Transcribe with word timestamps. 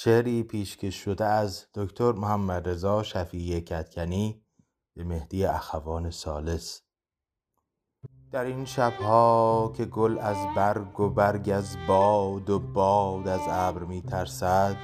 شعری 0.00 0.42
پیشکش 0.42 0.94
شده 0.94 1.24
از 1.24 1.66
دکتر 1.74 2.12
محمد 2.12 2.68
رضا 2.68 3.02
شفیعی 3.02 3.60
کتکنی 3.60 4.42
به 4.96 5.04
مهدی 5.04 5.44
اخوان 5.44 6.10
سالس 6.10 6.82
در 8.32 8.44
این 8.44 8.64
شبها 8.64 9.72
که 9.76 9.84
گل 9.84 10.18
از 10.18 10.36
برگ 10.56 11.00
و 11.00 11.08
برگ 11.08 11.50
از 11.50 11.76
باد 11.88 12.50
و 12.50 12.58
باد 12.58 13.28
از 13.28 13.40
ابر 13.48 13.84
می 13.84 14.02
ترسد 14.02 14.76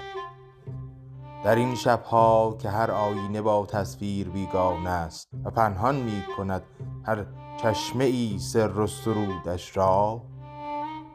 در 1.45 1.55
این 1.55 1.75
شبها 1.75 2.57
که 2.63 2.71
هر 2.71 2.91
آینه 2.91 3.43
با 3.43 3.67
تصویر 3.67 4.29
بیگانه 4.29 4.91
است 4.91 5.29
و 5.45 5.51
پنهان 5.51 5.97
می 5.97 6.23
کند 6.37 6.63
هر 7.05 7.27
چشمه 7.63 8.05
ای 8.05 8.39
سر 8.39 8.79
و 8.79 8.87
سرودش 8.87 9.77
را 9.77 10.23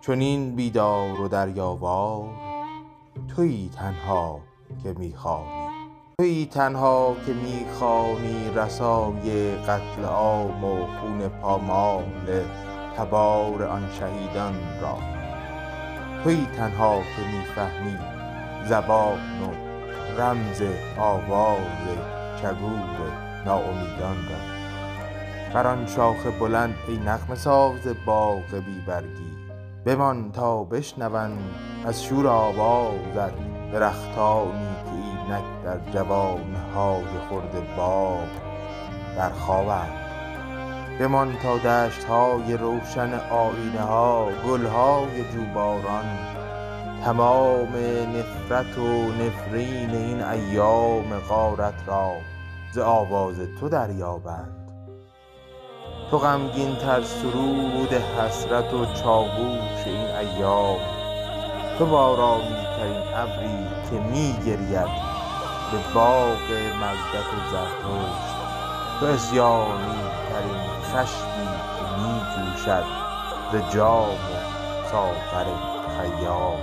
چنین 0.02 0.56
بیدار 0.56 1.22
و 1.22 1.28
دریاوار 1.28 2.49
تویی 3.36 3.70
تنها 3.76 4.40
که 4.84 4.94
می‌خوانی. 4.98 5.70
تویی 6.20 6.46
تنها 6.46 7.16
که 7.26 7.34
می‌خوانی 7.34 8.50
رسای 8.56 9.56
قتل 9.56 10.04
عام 10.04 10.64
و 10.64 10.86
خون 10.86 11.28
پامال 11.28 12.44
تبار 12.98 13.64
آن 13.64 13.90
شهیدان 14.00 14.56
را. 14.82 14.98
تویی 16.24 16.48
تنها 16.58 17.00
که 17.00 17.38
می‌فهمی 17.38 17.98
زبان 18.66 19.42
و 19.42 19.70
رمز 20.22 20.62
آواز 21.00 21.88
چگور 22.42 23.12
ناامیدان 23.46 24.18
را. 24.30 24.60
بر 25.54 25.68
آن 25.68 25.88
شاخ 25.88 26.26
بلند 26.40 26.76
ای 26.88 26.98
نغمه 26.98 27.36
ساز 27.36 27.88
باغ 28.06 28.56
بیبرگی 28.66 29.39
بمان 29.86 30.32
تا 30.32 30.64
بشنوند 30.64 31.40
از 31.86 32.04
شور 32.04 32.28
آوازت 32.28 33.34
درختانی 33.74 34.76
که 34.86 34.92
اینک 34.92 35.44
در 35.64 35.92
جوانهای 35.92 37.04
خرد 37.30 37.76
باغ 37.78 38.28
در 39.18 39.30
خوابند 39.30 40.00
بمان 41.00 41.36
تا 41.44 41.58
دشتهای 41.58 42.58
روشن 42.58 43.14
آیینه 43.30 43.82
ها 43.82 44.30
گلهای 44.48 45.24
جوباران 45.34 46.06
تمام 47.06 47.76
نفرت 48.16 48.78
و 48.78 49.12
نفرین 49.12 49.90
این 49.90 50.22
ایام 50.22 51.20
غارت 51.20 51.88
را 51.88 52.14
ز 52.72 52.78
آواز 52.78 53.36
تو 53.60 53.70
دریابند. 53.70 54.59
تو 56.12 56.18
غمگین 56.18 56.76
تر 56.76 57.02
سرود 57.02 57.94
حسرت 57.94 58.74
و 58.74 58.86
چاووش 58.86 59.86
این 59.86 60.16
ایام. 60.16 60.80
تو 61.78 61.86
بارانی 61.86 62.56
ترین 62.78 63.04
ابری 63.16 63.68
که 63.90 64.00
می 64.00 64.34
گرید 64.46 64.90
به 65.72 65.94
باغ 65.94 66.52
مزدک 66.82 67.30
زرتشت. 67.52 68.40
تو 69.00 69.06
عصیانی 69.06 70.02
ترین 70.30 70.70
خشمی 70.84 71.50
که 71.80 72.02
می 72.02 72.22
جوشد 72.36 72.84
ز 73.52 73.74
جام 73.76 74.10
و 74.10 74.90
ساغر 74.92 75.46
خیام. 75.98 76.60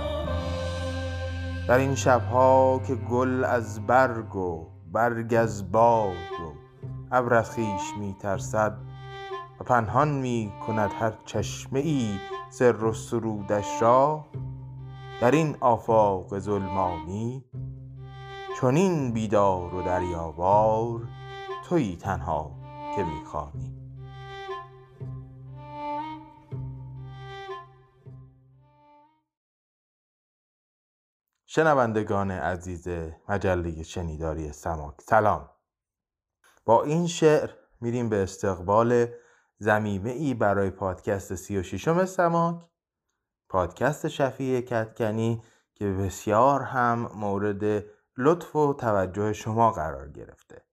در 1.67 1.77
این 1.77 1.95
شبها 1.95 2.81
که 2.87 2.95
گل 2.95 3.45
از 3.45 3.87
برگ 3.87 4.35
و 4.35 4.67
برگ 4.91 5.33
از 5.33 5.71
باد 5.71 6.11
و 6.11 6.53
ابر 7.11 7.33
از 7.33 7.51
خویش 7.51 7.81
می 7.99 8.15
ترسد 8.19 8.86
و 9.59 9.63
پنهان 9.63 10.07
می 10.09 10.53
کند 10.67 10.91
هر 10.91 11.13
چشمه 11.25 11.79
ای 11.79 12.19
سر 12.49 12.83
و 12.83 12.93
سرودش 12.93 13.81
را 13.81 14.25
در 15.21 15.31
این 15.31 15.57
آفاق 15.59 16.39
ظلمانی. 16.39 17.45
چنین 18.61 19.13
بیدار 19.13 19.75
و 19.75 19.81
دریاوار 19.81 21.07
تویی 21.69 21.95
تنها 21.95 22.51
که 22.95 23.03
می‌خوانی 23.03 23.77
شنوندگان 31.45 32.31
عزیز 32.31 32.87
مجله 33.29 33.83
شنیداری 33.83 34.51
سماک 34.51 35.01
سلام. 35.01 35.49
با 36.65 36.83
این 36.83 37.07
شعر 37.07 37.49
میریم 37.81 38.09
به 38.09 38.23
استقبال 38.23 39.07
زمیمه 39.59 40.09
ای 40.09 40.33
برای 40.33 40.69
پادکست 40.69 41.35
سی 41.35 41.57
و 41.57 41.63
شیشم 41.63 42.05
سماک 42.05 42.65
پادکست 43.49 44.07
شفیع 44.07 44.61
کتکنی 44.61 45.43
که 45.75 45.91
بسیار 45.91 46.61
هم 46.61 47.11
مورد 47.15 47.85
لطف 48.17 48.55
و 48.55 48.73
توجه 48.73 49.33
شما 49.33 49.71
قرار 49.71 50.09
گرفته. 50.09 50.65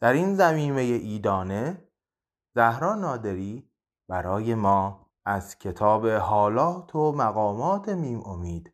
در 0.00 0.12
این 0.12 0.34
زمیمه 0.34 0.80
ایدانه 0.80 1.88
زهرا 2.54 2.94
نادری 2.94 3.70
برای 4.08 4.54
ما 4.54 5.10
از 5.24 5.58
کتاب 5.58 6.08
حالات 6.08 6.94
و 6.94 7.12
مقامات 7.12 7.88
میم 7.88 8.20
امید 8.20 8.72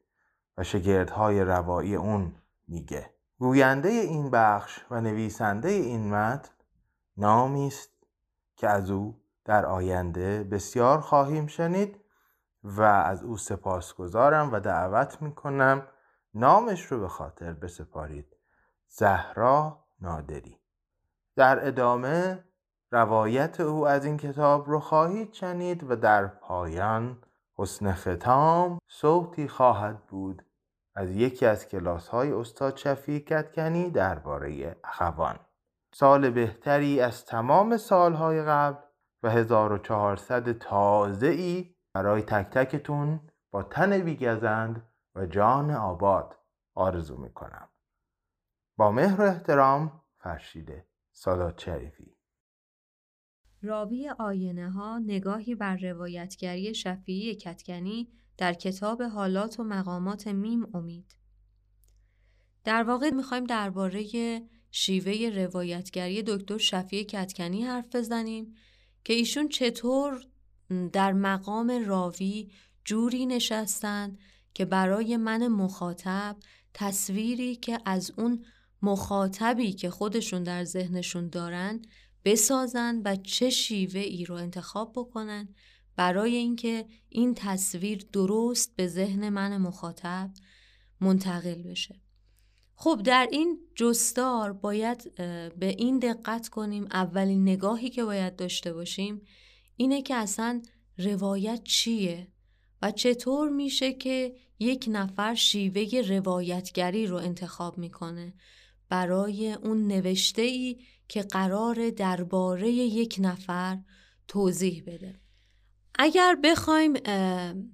و 0.56 0.64
شگردهای 0.64 1.40
روایی 1.40 1.94
اون 1.94 2.34
میگه. 2.68 3.14
گوینده 3.38 3.88
این 3.88 4.30
بخش 4.30 4.80
و 4.90 5.00
نویسنده 5.00 5.68
این 5.68 6.10
متن 6.10 6.52
نامی 7.16 7.66
است 7.66 7.90
که 8.56 8.68
از 8.68 8.90
او 8.90 9.20
در 9.48 9.66
آینده 9.66 10.44
بسیار 10.44 11.00
خواهیم 11.00 11.46
شنید 11.46 12.00
و 12.64 12.82
از 12.82 13.22
او 13.22 13.36
سپاسگزارم 13.36 14.52
و 14.52 14.60
دعوت 14.60 15.22
می‌کنم 15.22 15.86
نامش 16.34 16.84
رو 16.84 17.00
به 17.00 17.08
خاطر 17.08 17.52
بسپارید. 17.52 18.36
زهرا 18.88 19.84
نادری. 20.00 20.58
در 21.36 21.66
ادامه 21.66 22.44
روایت 22.90 23.60
او 23.60 23.88
از 23.88 24.04
این 24.04 24.16
کتاب 24.16 24.70
رو 24.70 24.80
خواهید 24.80 25.32
شنید 25.32 25.90
و 25.90 25.96
در 25.96 26.26
پایان 26.26 27.18
حسن 27.56 27.92
ختام 27.92 28.78
صوتی 28.88 29.48
خواهد 29.48 30.06
بود 30.06 30.44
از 30.94 31.10
یکی 31.10 31.46
از 31.46 31.68
کلاس 31.68 32.08
های 32.08 32.32
استاد 32.32 32.76
شفیع 32.76 33.18
کتکنی 33.18 33.90
درباره 33.90 34.76
اخوان. 34.84 35.38
سال 35.92 36.30
بهتری 36.30 37.00
از 37.00 37.24
تمام 37.24 37.76
سالهای 37.76 38.42
قبل 38.42 38.87
و 39.22 39.30
1400 39.30 40.52
تازه 40.52 41.26
ای 41.26 41.74
برای 41.92 42.22
تک 42.22 42.50
تکتون 42.50 43.20
با 43.50 43.62
تن 43.62 43.98
بیگزند 43.98 44.88
و 45.14 45.26
جان 45.26 45.70
آباد 45.70 46.36
آرزو 46.74 47.16
می‌کنم. 47.16 47.68
با 48.76 48.92
مهر 48.92 49.20
و 49.20 49.24
احترام 49.24 50.00
فرشیده 50.18 50.86
سادات 51.12 51.60
شریفی 51.60 52.16
راوی 53.62 54.08
آینه 54.18 54.70
ها 54.70 54.98
نگاهی 54.98 55.54
بر 55.54 55.76
روایتگری 55.76 56.74
شفیعی 56.74 57.34
کتکنی 57.34 58.08
در 58.36 58.52
کتاب 58.52 59.02
حالات 59.02 59.60
و 59.60 59.64
مقامات 59.64 60.26
میم 60.26 60.74
امید. 60.74 61.16
در 62.64 62.82
واقع 62.82 63.10
می‌خوایم 63.10 63.44
درباره 63.44 64.06
شیوه 64.70 65.30
روایتگری 65.36 66.22
دکتر 66.22 66.58
شفیع 66.58 67.04
کتکنی 67.04 67.62
حرف 67.62 67.96
بزنیم 67.96 68.54
که 69.04 69.12
ایشون 69.12 69.48
چطور 69.48 70.26
در 70.92 71.12
مقام 71.12 71.84
راوی 71.86 72.48
جوری 72.84 73.26
نشستن 73.26 74.18
که 74.54 74.64
برای 74.64 75.16
من 75.16 75.48
مخاطب 75.48 76.36
تصویری 76.74 77.56
که 77.56 77.78
از 77.84 78.12
اون 78.16 78.44
مخاطبی 78.82 79.72
که 79.72 79.90
خودشون 79.90 80.42
در 80.42 80.64
ذهنشون 80.64 81.28
دارن 81.28 81.82
بسازن 82.24 83.02
و 83.04 83.16
چه 83.16 83.50
شیوه 83.50 84.00
ای 84.00 84.24
رو 84.24 84.34
انتخاب 84.34 84.92
بکنن. 84.92 85.48
برای 85.96 86.36
اینکه 86.36 86.86
این 87.08 87.34
تصویر 87.34 88.06
درست 88.12 88.76
به 88.76 88.86
ذهن 88.86 89.28
من 89.28 89.56
مخاطب 89.56 90.30
منتقل 91.00 91.62
بشه. 91.62 92.00
خب 92.80 93.00
در 93.04 93.28
این 93.32 93.58
جستار 93.74 94.52
باید 94.52 95.14
به 95.58 95.66
این 95.78 95.98
دقت 95.98 96.48
کنیم 96.48 96.84
اولین 96.92 97.42
نگاهی 97.42 97.90
که 97.90 98.04
باید 98.04 98.36
داشته 98.36 98.72
باشیم 98.72 99.22
اینه 99.76 100.02
که 100.02 100.14
اصلا 100.14 100.62
روایت 100.98 101.62
چیه 101.64 102.28
و 102.82 102.90
چطور 102.90 103.48
میشه 103.48 103.92
که 103.92 104.34
یک 104.58 104.88
نفر 104.88 105.34
شیوه 105.34 106.00
روایتگری 106.08 107.06
رو 107.06 107.16
انتخاب 107.16 107.78
می‌کنه 107.78 108.34
برای 108.88 109.52
اون 109.52 109.86
نوشته 109.86 110.42
ای 110.42 110.76
که 111.08 111.22
قرار 111.22 111.90
درباره 111.90 112.70
یک 112.70 113.16
نفر 113.18 113.78
توضیح 114.28 114.82
بده. 114.86 115.20
اگر 115.98 116.38
بخوایم 116.44 116.92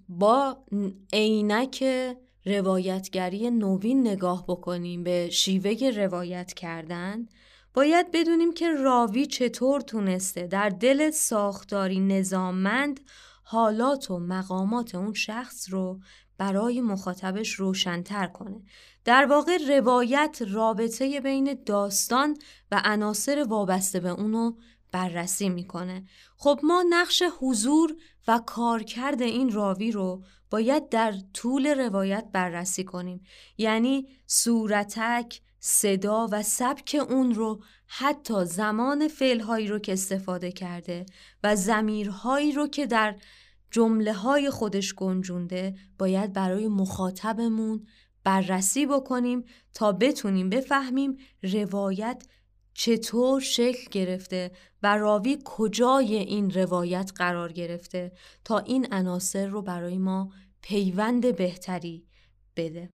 با 0.08 0.64
عینک 1.12 1.84
روایتگری 2.46 3.50
نوین 3.50 4.06
نگاه 4.06 4.44
بکنیم 4.46 5.02
به 5.02 5.30
شیوه 5.30 5.90
روایت 5.96 6.52
کردن 6.52 7.26
باید 7.74 8.10
بدونیم 8.12 8.54
که 8.54 8.70
راوی 8.70 9.26
چطور 9.26 9.80
تونسته 9.80 10.46
در 10.46 10.68
دل 10.68 11.10
ساختاری 11.10 12.00
نظاممند 12.00 13.00
حالات 13.44 14.10
و 14.10 14.18
مقامات 14.18 14.94
اون 14.94 15.12
شخص 15.12 15.70
رو 15.70 16.00
برای 16.38 16.80
مخاطبش 16.80 17.52
روشنتر 17.52 18.26
کنه. 18.26 18.62
در 19.04 19.26
واقع 19.26 19.58
روایت 19.68 20.42
رابطه 20.50 21.20
بین 21.20 21.58
داستان 21.66 22.36
و 22.70 22.82
عناصر 22.84 23.44
وابسته 23.48 24.00
به 24.00 24.08
اونو 24.08 24.52
بررسی 24.92 25.48
می‌کنه. 25.48 26.04
خب 26.36 26.60
ما 26.62 26.84
نقش 26.90 27.22
حضور 27.40 27.96
و 28.28 28.40
کارکرد 28.46 29.22
این 29.22 29.52
راوی 29.52 29.92
رو 29.92 30.22
باید 30.54 30.88
در 30.88 31.14
طول 31.32 31.66
روایت 31.66 32.26
بررسی 32.32 32.84
کنیم. 32.84 33.20
یعنی 33.58 34.08
صورتک، 34.26 35.40
صدا 35.60 36.28
و 36.32 36.42
سبک 36.42 36.96
اون 37.08 37.34
رو 37.34 37.62
حتی 37.86 38.44
زمان 38.44 39.08
فعلهایی 39.08 39.66
رو 39.66 39.78
که 39.78 39.92
استفاده 39.92 40.52
کرده 40.52 41.06
و 41.42 41.56
زمیرهایی 41.56 42.52
رو 42.52 42.66
که 42.66 42.86
در 42.86 43.16
جمله 43.70 44.12
های 44.12 44.50
خودش 44.50 44.94
گنجونده 44.94 45.74
باید 45.98 46.32
برای 46.32 46.68
مخاطبمون 46.68 47.86
بررسی 48.24 48.86
بکنیم 48.86 49.44
تا 49.74 49.92
بتونیم 49.92 50.50
بفهمیم 50.50 51.16
روایت 51.42 52.24
چطور 52.74 53.40
شکل 53.40 53.90
گرفته 53.90 54.50
و 54.82 54.96
راوی 54.96 55.38
کجای 55.44 56.16
این 56.16 56.50
روایت 56.50 57.12
قرار 57.16 57.52
گرفته 57.52 58.12
تا 58.44 58.58
این 58.58 58.86
عناصر 58.92 59.46
رو 59.46 59.62
برای 59.62 59.98
ما 59.98 60.32
پیوند 60.62 61.36
بهتری 61.36 62.06
بده. 62.56 62.90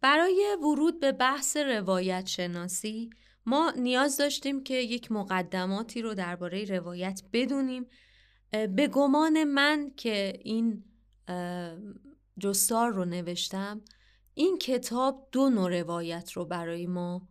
برای 0.00 0.56
ورود 0.62 1.00
به 1.00 1.12
بحث 1.12 1.56
روایت 1.56 2.26
شناسی 2.26 3.10
ما 3.46 3.72
نیاز 3.76 4.16
داشتیم 4.16 4.62
که 4.62 4.74
یک 4.74 5.12
مقدماتی 5.12 6.02
رو 6.02 6.14
درباره 6.14 6.64
روایت 6.64 7.22
بدونیم 7.32 7.86
به 8.50 8.88
گمان 8.92 9.44
من 9.44 9.90
که 9.96 10.32
این 10.44 10.84
جستار 12.38 12.92
رو 12.92 13.04
نوشتم 13.04 13.80
این 14.34 14.58
کتاب 14.58 15.28
دو 15.32 15.50
نوع 15.50 15.80
روایت 15.80 16.32
رو 16.32 16.44
برای 16.44 16.86
ما 16.86 17.28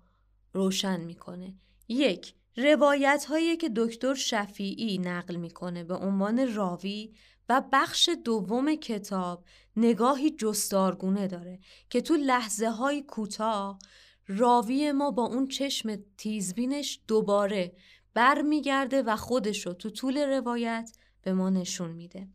روشن 0.58 1.00
می‌کنه 1.00 1.56
یک 1.88 2.34
روایت 2.58 3.26
هایی 3.26 3.58
که 3.58 3.70
دکتر 3.76 4.14
شفیعی 4.14 4.98
نقل 4.98 5.36
می‌کنه 5.36 5.84
به 5.84 5.96
عنوان 5.96 6.54
راوی 6.54 7.14
و 7.50 7.64
بخش 7.72 8.10
دوم 8.26 8.76
کتاب 8.76 9.44
نگاهی 9.76 10.32
جستارگونه 10.32 11.28
داره 11.28 11.60
که 11.90 12.02
تو 12.02 12.16
لحظه 12.16 12.70
های 12.70 13.02
کوتاه 13.02 13.80
راوی 14.28 14.92
ما 14.92 15.12
با 15.12 15.24
اون 15.24 15.48
چشم 15.48 15.96
تیزبینش 16.18 17.00
دوباره 17.08 17.76
برمیگرده 18.14 19.02
و 19.02 19.16
خودش 19.16 19.66
رو 19.66 19.74
تو 19.74 19.90
طول 19.90 20.18
روایت 20.18 20.92
به 21.22 21.34
ما 21.34 21.50
نشون 21.50 21.92
میده. 21.92 22.28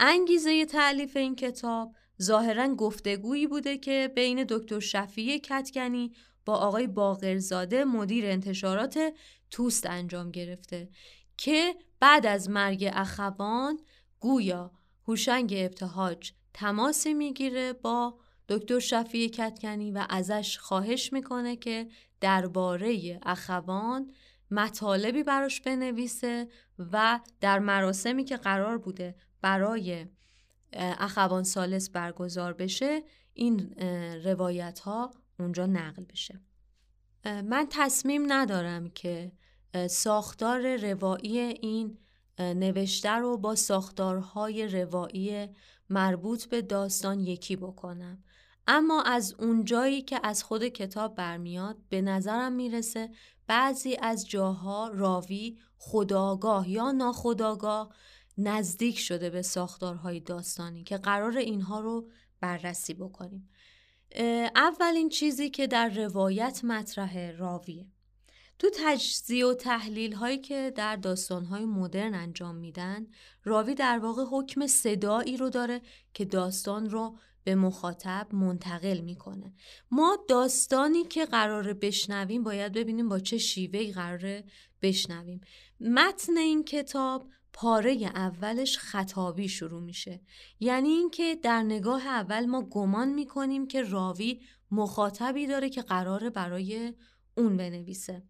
انگیزه 0.00 0.64
تعلیف 0.64 1.16
این 1.16 1.36
کتاب 1.36 1.94
ظاهرا 2.22 2.74
گفتگویی 2.74 3.46
بوده 3.46 3.78
که 3.78 4.12
بین 4.14 4.44
دکتر 4.48 4.80
شفیع 4.80 5.38
کتکنی 5.38 6.12
با 6.46 6.54
آقای 6.54 6.86
باقرزاده 6.86 7.84
مدیر 7.84 8.26
انتشارات 8.26 9.14
توست 9.50 9.86
انجام 9.86 10.30
گرفته 10.30 10.88
که 11.36 11.74
بعد 12.00 12.26
از 12.26 12.50
مرگ 12.50 12.90
اخوان 12.92 13.78
گویا 14.20 14.70
هوشنگ 15.08 15.54
ابتهاج 15.56 16.32
تماسی 16.54 17.14
می‌گیره 17.14 17.72
با 17.72 18.18
دکتر 18.48 18.78
شفیع 18.78 19.28
کتکنی 19.28 19.90
و 19.90 20.06
ازش 20.10 20.58
خواهش 20.58 21.12
می‌کنه 21.12 21.56
که 21.56 21.88
درباره 22.20 23.20
اخوان 23.22 24.12
مطالبی 24.50 25.22
براش 25.22 25.60
بنویسه 25.60 26.48
و 26.92 27.20
در 27.40 27.58
مراسمی 27.58 28.24
که 28.24 28.36
قرار 28.36 28.78
بوده 28.78 29.14
برای 29.42 30.06
اخوان 30.72 31.42
سالس 31.42 31.90
برگزار 31.90 32.52
بشه 32.52 33.02
این 33.34 33.74
روایت 34.24 34.78
ها 34.78 35.10
اونجا 35.38 35.66
نقل 35.66 36.04
بشه. 36.04 36.40
من 37.24 37.66
تصمیم 37.70 38.32
ندارم 38.32 38.90
که 38.90 39.32
ساختار 39.90 40.76
روایی 40.76 41.38
این 41.38 41.98
نوشته 42.38 43.10
رو 43.10 43.38
با 43.38 43.54
ساختارهای 43.54 44.68
روایی 44.68 45.48
مربوط 45.90 46.44
به 46.44 46.62
داستان 46.62 47.20
یکی 47.20 47.56
بکنم. 47.56 48.24
اما 48.66 49.02
از 49.02 49.34
اونجایی 49.38 50.02
که 50.02 50.20
از 50.22 50.44
خود 50.44 50.64
کتاب 50.64 51.14
برمیاد 51.14 51.76
به 51.88 52.00
نظرم 52.00 52.52
می‌رسه 52.52 53.10
بعضی 53.46 53.96
از 54.02 54.28
جاها 54.28 54.88
راوی 54.88 55.58
خداگاه 55.78 56.70
یا 56.70 56.92
ناخداگاه 56.92 57.94
نزدیک 58.38 58.98
شده 58.98 59.30
به 59.30 59.42
ساختارهای 59.42 60.20
داستانی 60.20 60.84
که 60.84 60.96
قرار 60.96 61.36
اینها 61.36 61.80
رو 61.80 62.10
بررسی 62.40 62.94
بکنیم. 62.94 63.48
اولین 64.54 65.08
چیزی 65.08 65.50
که 65.50 65.66
در 65.66 65.88
روایت 65.88 66.60
مطرح 66.64 67.30
راویه. 67.30 67.86
تو 68.58 68.70
تجزیه 68.74 69.46
و 69.46 69.54
تحلیل 69.54 70.12
هایی 70.12 70.38
که 70.38 70.72
در 70.76 70.96
داستان 70.96 71.44
های 71.44 71.64
مدرن 71.64 72.14
انجام 72.14 72.56
میدن 72.56 73.06
راوی 73.44 73.74
در 73.74 73.98
واقع 73.98 74.24
حکم 74.30 74.66
صدایی 74.66 75.36
رو 75.36 75.50
داره 75.50 75.80
که 76.14 76.24
داستان 76.24 76.90
رو 76.90 77.18
به 77.44 77.54
مخاطب 77.54 78.26
منتقل 78.32 79.00
می‌کنه. 79.00 79.54
ما 79.90 80.18
داستانی 80.28 81.04
که 81.04 81.24
قراره 81.24 81.74
بشنویم 81.74 82.42
باید 82.42 82.72
ببینیم 82.72 83.08
با 83.08 83.18
چه 83.18 83.38
شیوهی 83.38 83.92
قراره 83.92 84.44
بشنویم. 84.82 85.40
متن 85.80 86.36
این 86.36 86.64
کتاب 86.64 87.28
پاره 87.58 87.92
اولش 88.14 88.78
خطابی 88.78 89.48
شروع 89.48 89.82
میشه. 89.82 90.20
یعنی 90.60 90.88
اینکه 90.88 91.36
در 91.42 91.62
نگاه 91.62 92.06
اول 92.06 92.46
ما 92.46 92.62
گمان 92.62 93.08
می‌کنیم 93.08 93.66
که 93.66 93.82
راوی 93.82 94.40
مخاطبی 94.70 95.46
داره 95.46 95.68
که 95.68 95.82
قراره 95.82 96.30
برای 96.30 96.94
اون 97.36 97.56
بنویسه. 97.56 98.22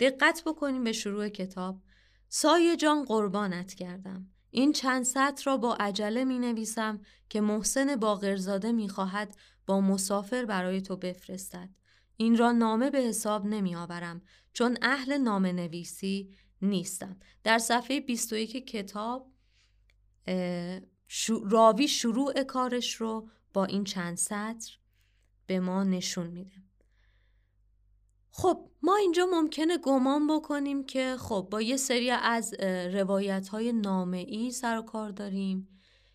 دقت 0.00 0.42
بکنیم 0.46 0.84
به 0.84 0.92
شروع 0.92 1.28
کتاب. 1.28 1.80
سایه 2.28 2.76
جان 2.76 3.04
قربانت 3.04 3.74
کردم 3.74 4.26
این 4.50 4.72
چند 4.72 5.04
سطر 5.04 5.42
را 5.46 5.56
با 5.56 5.74
عجله 5.74 6.24
می 6.24 6.38
نویسم 6.38 7.00
که 7.28 7.40
محسن 7.40 7.96
باقرزاده 7.96 8.72
می 8.72 8.88
خواهد 8.88 9.36
با 9.66 9.80
مسافر 9.80 10.44
برای 10.44 10.82
تو 10.82 10.96
بفرستد. 10.96 11.68
این 12.16 12.38
را 12.38 12.52
نامه 12.52 12.90
به 12.90 12.98
حساب 12.98 13.46
نمی 13.46 13.76
آورم 13.76 14.22
چون 14.52 14.78
اهل 14.82 15.18
نامه 15.18 15.52
نویسی 15.52 16.36
نیستم. 16.62 17.16
در 17.44 17.58
صفحه 17.58 18.00
21 18.00 18.66
کتاب 18.66 19.32
راوی 21.42 21.88
شروع 21.88 22.42
کارش 22.42 22.94
رو 22.94 23.28
با 23.52 23.64
این 23.64 23.84
چند 23.84 24.16
سطر 24.16 24.78
به 25.46 25.60
ما 25.60 25.84
نشون 25.84 26.26
میده. 26.26 26.62
خب 28.30 28.70
ما 28.82 28.96
اینجا 28.96 29.26
ممکنه 29.32 29.78
گمان 29.78 30.26
بکنیم 30.26 30.84
که 30.84 31.16
خب 31.18 31.48
با 31.50 31.62
یه 31.62 31.76
سری 31.76 32.10
از 32.10 32.54
روایت 32.92 33.48
های 33.48 33.72
نامه 33.72 34.24
ای 34.28 34.50
سر 34.50 34.82
کار 34.82 35.10
داریم 35.10 35.68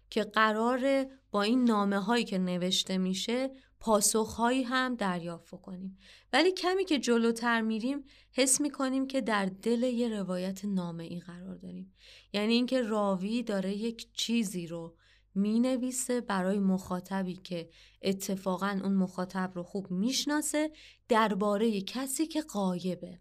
که 0.09 0.23
قرار 0.23 1.05
با 1.31 1.41
این 1.41 1.63
نامه 1.63 1.99
هایی 1.99 2.25
که 2.25 2.37
نوشته 2.37 2.97
میشه 2.97 3.51
پاسخ 3.79 4.33
هایی 4.33 4.63
هم 4.63 4.95
دریافت 4.95 5.61
کنیم. 5.61 5.97
ولی 6.33 6.51
کمی 6.51 6.85
که 6.85 6.99
جلوتر 6.99 7.61
میریم 7.61 8.03
حس 8.31 8.61
می‌کنیم 8.61 9.07
که 9.07 9.21
در 9.21 9.45
دل 9.45 9.83
یه 9.83 10.09
روایت 10.09 10.65
نامه 10.65 11.03
ای 11.03 11.19
قرار 11.19 11.55
داریم. 11.55 11.93
یعنی 12.33 12.53
اینکه 12.53 12.81
راوی 12.81 13.43
داره 13.43 13.75
یک 13.75 14.13
چیزی 14.13 14.67
رو 14.67 14.95
می 15.35 15.59
نویسه 15.59 16.21
برای 16.21 16.59
مخاطبی 16.59 17.35
که 17.35 17.69
اتفاقا 18.01 18.79
اون 18.83 18.93
مخاطب 18.93 19.51
رو 19.55 19.63
خوب 19.63 19.91
می‌شناسه 19.91 20.71
درباره 21.07 21.81
کسی 21.81 22.27
که 22.27 22.41
قایبه. 22.41 23.19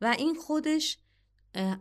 و 0.00 0.14
این 0.18 0.34
خودش 0.34 0.98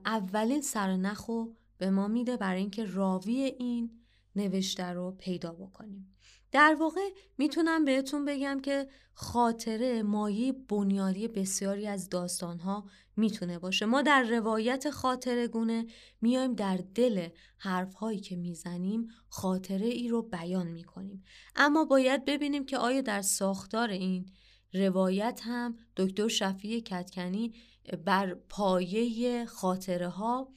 اولین 0.06 0.62
سرنخو 0.62 1.46
به 1.78 1.90
ما 1.90 2.08
میده 2.08 2.38
برای 2.38 2.60
اینکه 2.60 2.86
راوی 2.86 3.42
این 3.60 4.03
نوشته 4.36 4.86
رو 4.86 5.12
پیدا 5.12 5.52
بکنیم. 5.54 6.16
در 6.52 6.78
واقع 6.80 7.10
می‌تونم 7.38 7.86
بهتون 7.86 8.26
بگم 8.26 8.60
که 8.60 8.88
خاطره 9.14 10.04
مایه 10.04 10.54
بنیادی 10.54 11.28
بسیاری 11.28 11.88
از 11.88 12.10
داستانها 12.10 12.86
می‌تونه 13.18 13.60
باشه. 13.60 13.86
ما 13.86 14.02
در 14.02 14.24
روایت 14.24 14.90
خاطره 14.90 15.48
گونه 15.48 15.86
میایم 16.22 16.54
در 16.54 16.80
دل 16.96 17.28
حرفهایی 17.58 18.20
که 18.20 18.36
می‌زنیم 18.36 19.08
خاطره 19.30 19.86
ای 19.88 20.10
رو 20.10 20.22
بیان 20.22 20.68
می‌کنیم. 20.68 21.24
اما 21.56 21.86
باید 21.86 22.26
ببینیم 22.26 22.66
که 22.66 22.78
آیا 22.78 23.02
در 23.02 23.22
ساختار 23.22 23.90
این 23.90 24.26
روایت 24.74 25.42
هم 25.44 25.78
دکتر 25.98 26.28
شفیع 26.28 26.80
کتکنی 26.80 27.54
بر 28.06 28.34
پایه 28.34 29.46
خاطره 29.46 30.08
ها 30.08 30.54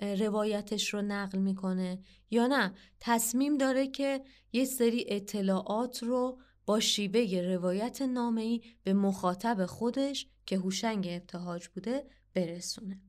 روایتش 0.00 0.94
رو 0.94 1.02
نقل 1.02 1.38
می‌کنه 1.38 1.98
یا 2.30 2.46
نه 2.46 2.74
تصمیم 3.00 3.58
داره 3.58 3.86
که 3.86 4.22
یه 4.52 4.64
سری 4.64 5.04
اطلاعات 5.08 6.02
رو 6.02 6.38
با 6.66 6.80
شیوه 6.80 7.40
روایت 7.54 8.02
نامه‌ای 8.02 8.62
به 8.82 8.92
مخاطب 8.92 9.66
خودش 9.66 10.26
که 10.46 10.58
هوشنگ 10.58 11.06
ابتهاج 11.10 11.68
بوده 11.68 12.06
برسونه. 12.34 13.00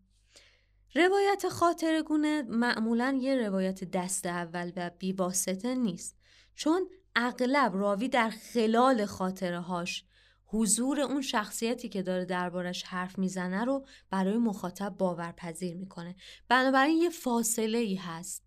روایت 0.96 1.50
خاطرگونه 1.50 2.42
معمولا 2.42 3.20
یه 3.22 3.36
روایت 3.36 3.84
دست 3.84 4.26
اول 4.26 4.72
و 4.76 4.92
بیواسطه 5.00 5.76
نیست 5.76 6.18
چون 6.56 6.90
اغلب 7.16 7.76
راوی 7.76 8.10
در 8.10 8.30
خلال 8.30 9.06
خاطره 9.06 9.60
هاش 9.60 10.06
حضور 10.53 11.00
اون 11.00 11.22
شخصیتی 11.22 11.89
که 11.89 12.01
داره 12.01 12.25
دربارش 12.25 12.84
حرف 12.84 13.20
می‌زنه 13.20 13.65
رو 13.65 13.86
برای 14.10 14.38
مخاطب 14.38 14.96
باورپذیر 14.98 15.77
می‌کنه. 15.77 16.15
بنابراین 16.50 16.98
یه 16.98 17.10
فاصله 17.10 17.77
ای 17.77 17.96
هست 17.96 18.43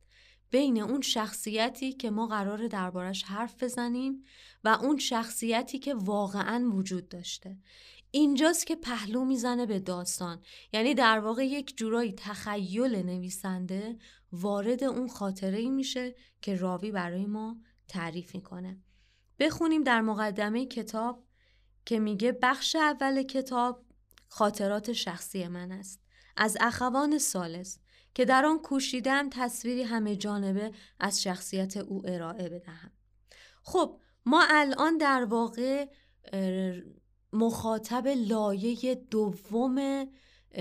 بین 0.50 0.82
اون 0.82 1.00
شخصیتی 1.00 1.92
که 1.92 2.11
ما 2.11 2.26
قرار 2.26 2.66
دربارش 2.66 3.23
حرف 3.23 3.62
بزنیم 3.62 4.25
و 4.64 4.68
اون 4.68 4.96
شخصیتی 4.96 5.78
که 5.78 5.94
واقعا 5.94 6.70
وجود 6.73 7.08
داشته. 7.08 7.58
اینجاست 8.11 8.66
که 8.66 8.76
پهلو 8.76 9.25
می‌زنه 9.25 9.66
به 9.66 9.78
داستان. 9.78 10.42
یعنی 10.73 10.94
در 10.94 11.18
واقع 11.18 11.46
یک 11.46 11.76
جورایی 11.76 12.12
تخیل 12.12 12.96
نویسنده 12.96 13.99
وارد 14.32 14.84
اون 14.84 15.08
خاطره 15.08 15.58
ای 15.58 15.70
میشه 15.70 16.14
که 16.42 16.54
راوی 16.54 16.90
برای 16.90 17.26
ما 17.26 17.56
تعریف 17.88 18.34
می‌کنه. 18.34 18.82
بخونیم 19.38 19.82
در 19.82 20.00
مقدمه 20.00 20.66
کتاب 20.66 21.25
که 21.85 21.99
میگه 21.99 22.33
بخش 22.43 22.76
اول 22.76 23.23
کتاب 23.23 23.85
خاطرات 24.29 24.93
شخصی 24.93 25.49
من 25.49 25.73
است. 25.73 26.00
از 26.37 26.57
اخوان 26.61 27.19
سالس 27.19 27.79
که 28.14 28.25
در 28.25 28.47
آن 28.47 28.59
کوشیدم 28.59 29.29
تصویری 29.31 29.83
همه 29.83 30.17
جانبه 30.17 30.73
از 31.00 31.23
شخصیت 31.23 31.76
او 31.76 32.03
ارائه 32.05 32.49
بدهم. 32.49 32.93
خب 33.62 34.00
ما 34.26 34.45
الان 34.50 34.99
در 34.99 35.25
واقع 35.25 35.87
مخاطب 37.33 38.07
لایه 38.07 38.95
دوم 38.95 40.07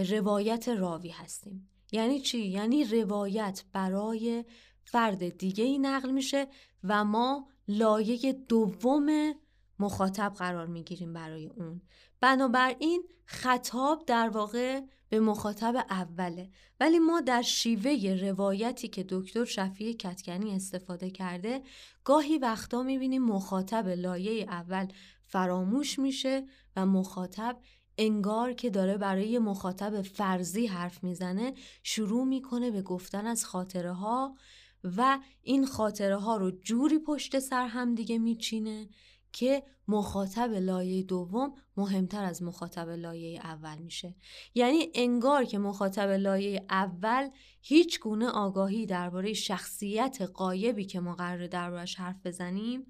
روایت 0.09 0.69
راوی 0.69 1.09
هستیم. 1.09 1.69
یعنی 1.91 2.19
چی؟ 2.19 2.47
یعنی 2.47 2.83
روایت 2.83 3.63
برای 3.73 4.45
فرد 4.85 5.37
دیگه 5.37 5.63
ای 5.63 5.79
نقل 5.79 6.11
میشه 6.11 6.47
و 6.83 7.03
ما 7.03 7.47
لایه 7.67 8.33
دوم 8.33 9.33
مخاطب 9.79 10.33
قرار 10.37 10.67
می‌گیریم 10.67 11.13
برای 11.13 11.47
اون. 11.47 11.81
بنابراین 12.21 13.03
خطاب 13.25 14.03
در 14.05 14.29
واقع 14.29 14.81
به 15.09 15.19
مخاطب 15.19 15.85
اوله. 15.89 16.49
ولی 16.79 16.99
ما 16.99 17.21
در 17.21 17.41
شیوه 17.41 18.17
روایتی 18.21 18.87
که 18.87 19.05
دکتر 19.09 19.45
شفیع 19.45 19.93
کتکنی 19.93 20.55
استفاده 20.55 21.09
کرده 21.09 21.61
گاهی 22.03 22.37
وقتا 22.37 22.83
می‌بینیم 22.83 23.23
مخاطب 23.23 23.87
لایه 23.87 24.43
اول 24.43 24.87
فراموش 25.25 25.99
میشه 25.99 26.45
و 26.75 26.85
مخاطب 26.85 27.57
انگار 27.97 28.53
که 28.53 28.69
داره 28.69 28.97
برای 28.97 29.39
مخاطب 29.39 30.01
فرضی 30.01 30.67
حرف 30.67 31.03
می‌زنه 31.03 31.53
شروع 31.83 32.23
می‌کنه 32.23 32.71
به 32.71 32.81
گفتن 32.81 33.25
از 33.27 33.45
خاطره 33.45 33.93
ها 33.93 34.35
و 34.83 35.19
این 35.41 35.65
خاطره 35.65 36.17
ها 36.17 36.37
رو 36.37 36.51
جوری 36.51 36.99
پشت 36.99 37.39
سر 37.39 37.67
هم 37.67 37.95
دیگه 37.95 38.17
میچینه 38.17 38.89
که 39.33 39.63
مخاطب 39.87 40.51
لایه 40.53 41.03
دوم 41.03 41.55
مهمتر 41.77 42.23
از 42.23 42.43
مخاطب 42.43 42.89
لایه 42.89 43.39
اول 43.39 43.77
میشه. 43.77 44.15
یعنی 44.55 44.89
انگار 44.93 45.45
که 45.45 45.57
مخاطب 45.57 46.09
لایه 46.09 46.65
اول 46.69 47.29
هیچ 47.61 47.99
گونه 47.99 48.27
آگاهی 48.27 48.85
درباره 48.85 49.33
شخصیت 49.33 50.21
قایبی 50.21 50.85
که 50.85 50.99
ما 50.99 51.15
قرار 51.15 51.47
دربارش 51.47 51.95
حرف 51.95 52.15
بزنیم 52.25 52.85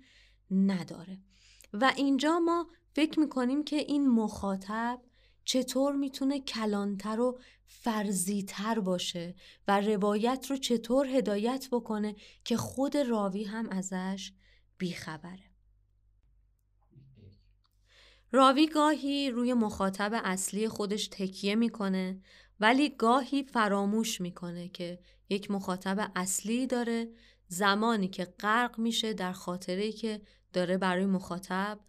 نداره. 0.52 1.20
و 1.74 1.94
اینجا 1.98 2.40
ما 2.40 2.68
فکر 2.96 3.20
می‌کنیم 3.20 3.64
که 3.64 3.76
این 3.76 4.10
مخاطب 4.10 5.02
چطور 5.46 5.96
می‌تونه 5.96 6.40
کلانتر 6.40 7.20
و 7.20 7.40
فرزیتر 7.66 8.80
باشه 8.80 9.36
و 9.68 9.82
روایت 9.82 10.46
رو 10.50 10.58
چطور 10.58 11.08
هدایت 11.08 11.68
بکنه 11.72 12.16
که 12.44 12.58
خود 12.58 12.98
راوی 12.98 13.44
هم 13.44 13.70
ازش 13.70 14.32
بیخبره. 14.78 15.53
راوی 18.36 18.68
گاهی 18.68 19.32
روی 19.32 19.54
مخاطب 19.54 20.22
اصلی 20.24 20.68
خودش 20.68 21.08
تکیه 21.08 21.56
می‌کنه 21.56 22.22
ولی 22.60 22.90
گاهی 22.90 23.44
فراموش 23.44 24.22
می‌کنه 24.22 24.70
که 24.70 25.00
یک 25.30 25.52
مخاطب 25.52 26.12
اصلی 26.16 26.68
داره 26.68 27.08
زمانی 27.48 28.08
که 28.08 28.26
غرق 28.26 28.80
میشه 28.80 29.14
در 29.14 29.32
خاطره 29.32 29.92
که 29.92 30.22
داره 30.54 30.78
برای 30.78 31.06
مخاطب 31.06 31.80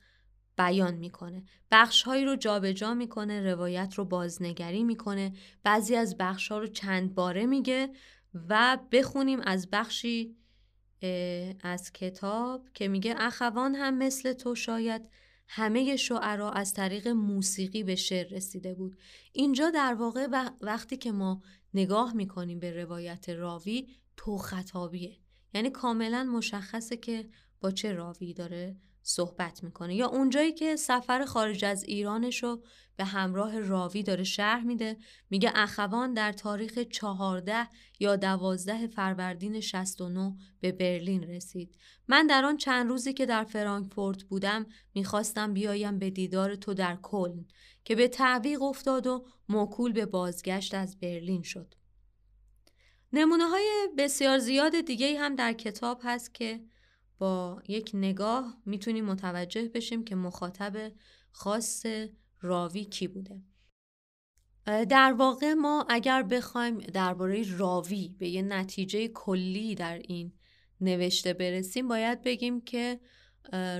بیان 0.59 0.95
می‌کنه. 0.95 1.45
بخش 1.71 2.03
هایی 2.03 2.25
رو 2.25 2.37
جابجا 2.37 2.73
جا 2.73 2.95
می‌کنه 2.95 3.53
روایت 3.53 3.95
رو 3.95 4.05
بازنگری 4.05 4.85
می‌کنه 4.85 5.33
بعضی 5.63 5.97
از 5.97 6.17
بخش 6.19 6.53
ها 6.53 6.59
رو 6.59 6.67
چند 6.67 7.15
باره 7.15 7.47
میگه 7.47 7.91
و 8.49 8.79
بخونیم 8.93 9.41
از 9.41 9.69
بخشی 9.73 10.37
از 11.63 11.93
کتاب 11.93 12.69
که 12.75 12.89
میگه 12.89 13.15
اخوان 13.19 13.75
هم 13.75 13.99
مثل 13.99 14.33
تو 14.33 14.55
شاید 14.55 15.09
همه 15.47 15.97
شعرا 15.97 16.51
از 16.51 16.75
طریق 16.75 17.09
موسیقی 17.09 17.83
به 17.83 17.97
شعر 17.97 18.29
رسیده 18.29 18.75
بود. 18.75 18.99
اینجا 19.33 19.71
در 19.71 19.95
واقع 19.95 20.27
وقتی 20.61 20.97
که 20.97 21.13
ما 21.13 21.43
نگاه 21.75 22.13
می‌کنیم 22.13 22.59
به 22.59 22.83
روایت 22.83 23.29
راوی 23.29 23.89
تو 24.17 24.39
خطابیه. 24.39 25.17
یعنی 25.55 25.71
کاملا 25.71 26.25
مشخصه 26.25 26.97
که 26.97 27.29
با 27.61 27.71
چه 27.71 27.93
راوی 27.93 28.35
داره 28.35 28.77
صحبت 29.07 29.65
می‌کنه. 29.65 29.95
یا 29.95 30.07
اونجایی 30.07 30.53
که 30.53 30.77
سفر 30.77 31.25
خارج 31.25 31.65
از 31.65 31.85
ایرانش 31.85 32.43
رو 32.43 32.63
به 32.97 33.05
همراه 33.05 33.61
راوی 33.61 34.03
داره 34.03 34.25
شرح 34.25 34.65
میده 34.65 34.97
میگه 35.31 35.53
اخوان 35.55 36.15
در 36.15 36.33
تاریخ 36.33 36.79
14 36.79 37.69
یا 38.01 38.17
12 38.17 38.87
فروردین 38.87 39.61
69 39.61 40.37
به 40.61 40.73
برلین 40.73 41.23
رسید. 41.23 41.77
من 42.09 42.27
در 42.27 42.45
آن 42.45 42.57
چند 42.57 42.91
روزی 42.91 43.13
که 43.13 43.27
در 43.27 43.45
فرانکفورت 43.45 44.23
بودم 44.23 44.67
می‌خواستم 44.95 45.55
بیایم 45.55 45.99
به 45.99 46.11
دیدار 46.11 46.55
تو 46.55 46.75
در 46.75 46.97
کلن 47.03 47.45
که 47.85 47.95
به 47.95 48.09
تعویق 48.09 48.63
افتاد 48.63 49.07
و 49.07 49.27
موکول 49.49 49.93
به 49.93 50.07
بازگشت 50.07 50.75
از 50.75 51.01
برلین 51.01 51.43
شد. 51.43 51.75
نمونه 53.13 53.49
های 53.49 53.89
بسیار 53.99 54.39
زیاد 54.39 54.81
دیگه 54.81 55.19
هم 55.19 55.35
در 55.35 55.53
کتاب 55.53 56.01
هست 56.05 56.35
که 56.35 56.61
با 57.18 57.62
یک 57.68 57.90
نگاه 57.94 58.62
می‌تونیم 58.66 59.04
متوجه 59.04 59.68
بشیم 59.68 60.04
که 60.04 60.14
مخاطب 60.14 60.92
خاص 61.33 61.87
راوی 62.40 62.85
کی 62.85 63.09
بوده. 63.09 63.42
در 64.66 65.12
واقع 65.12 65.54
ما 65.54 65.87
اگر 65.88 66.23
بخوایم 66.23 66.78
درباره 66.78 67.56
راوی 67.56 68.09
به 68.18 68.28
یه 68.28 68.42
نتیجه 68.42 69.09
کلی 69.09 69.75
در 69.75 69.99
این 69.99 70.33
نوشته 70.80 71.33
برسیم 71.33 71.88
باید 71.88 72.23
بگیم 72.23 72.61
که 72.61 73.00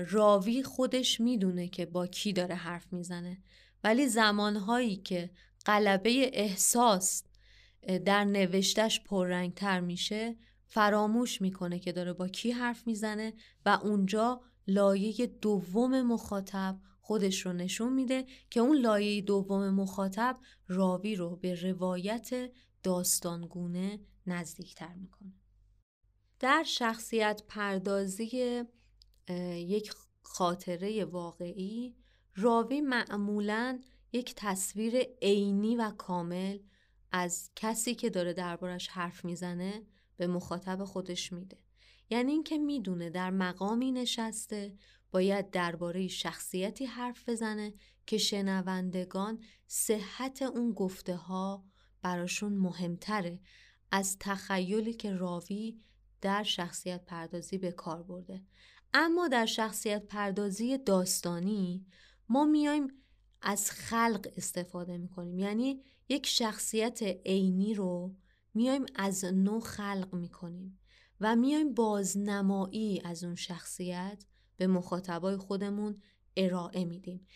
راوی 0.09 0.63
خودش 0.63 1.21
می‌دونه 1.21 1.67
که 1.67 1.85
با 1.85 2.07
کی 2.07 2.33
داره 2.33 2.55
حرف 2.55 2.93
می‌زنه. 2.93 3.37
ولی 3.83 4.07
زمانهایی 4.07 4.95
که 4.95 5.29
قلبه 5.65 6.29
احساس 6.33 7.23
در 8.05 8.25
نوشتش 8.25 9.03
پررنگتر 9.03 9.79
میشه 9.79 10.35
فراموش 10.67 11.41
می‌کنه 11.41 11.79
که 11.79 11.91
داره 11.91 12.13
با 12.13 12.27
کی 12.27 12.51
حرف 12.51 12.87
می‌زنه 12.87 13.33
و 13.65 13.69
اونجا 13.83 14.41
لایه 14.67 15.27
دوم 15.27 16.01
مخاطب 16.01 16.79
خودش 17.01 17.45
رو 17.45 17.53
نشون 17.53 17.93
میده 17.93 18.25
که 18.49 18.59
اون 18.59 18.77
لایه 18.77 19.21
دوم 19.21 19.69
مخاطب 19.69 20.37
راوی 20.67 21.15
رو 21.15 21.35
به 21.35 21.55
روایت 21.55 22.51
داستانگونه 22.83 23.99
نزدیکتر 24.27 24.93
می‌کنه. 24.93 25.33
در 26.39 26.63
شخصیت 26.63 27.41
پردازی 27.47 28.63
یک 29.55 29.93
خاطره 30.21 31.05
واقعی 31.05 31.95
راوی 32.35 32.81
معمولا 32.81 33.79
یک 34.13 34.33
تصویر 34.37 34.95
عینی 35.21 35.75
و 35.75 35.91
کامل 35.91 36.59
از 37.11 37.51
کسی 37.55 37.95
که 37.95 38.09
داره 38.09 38.33
دربارش 38.33 38.87
حرف 38.87 39.25
می‌زنه 39.25 39.83
به 40.17 40.27
مخاطب 40.27 40.83
خودش 40.83 41.33
میده. 41.33 41.57
یعنی 42.09 42.31
اینکه 42.31 42.57
می‌دونه 42.57 43.09
در 43.09 43.29
مقامی 43.29 43.91
نشسته 43.91 44.73
باید 45.11 45.49
درباره 45.49 46.07
شخصیتی 46.07 46.85
حرف 46.85 47.29
بزنه 47.29 47.73
که 48.05 48.17
شنوندگان 48.17 49.39
صحت 49.67 50.41
اون 50.41 50.73
گفته 50.73 51.15
ها 51.15 51.65
براشون 52.01 52.53
مهمتره 52.53 53.39
از 53.91 54.17
تخیلی 54.19 54.93
که 54.93 55.13
راوی 55.13 55.79
در 56.21 56.43
شخصیت 56.43 57.05
پردازی 57.05 57.57
به 57.57 57.71
کار 57.71 58.03
برده. 58.03 58.43
اما 58.93 59.27
در 59.27 59.45
شخصیت 59.45 60.05
پردازی 60.05 60.77
داستانی 60.77 61.85
ما 62.29 62.45
میایم 62.45 62.87
از 63.41 63.71
خلق 63.71 64.27
استفاده 64.37 64.97
می‌کنیم. 64.97 65.39
یعنی 65.39 65.81
یک 66.09 66.25
شخصیت 66.25 67.01
عینی 67.25 67.73
رو 67.73 68.15
میایم 68.55 68.85
از 68.95 69.25
نو 69.25 69.59
خلق 69.59 70.09
می‌کنیم 70.13 70.79
و 71.21 71.35
میایم 71.35 71.73
بازنمایی 71.73 73.01
از 73.05 73.23
اون 73.23 73.35
شخصیت 73.35 74.25
به 74.57 74.67
مخاطبای 74.67 75.37
خودمون 75.37 76.01
ارائه 76.37 76.85
میدیم. 76.85 77.27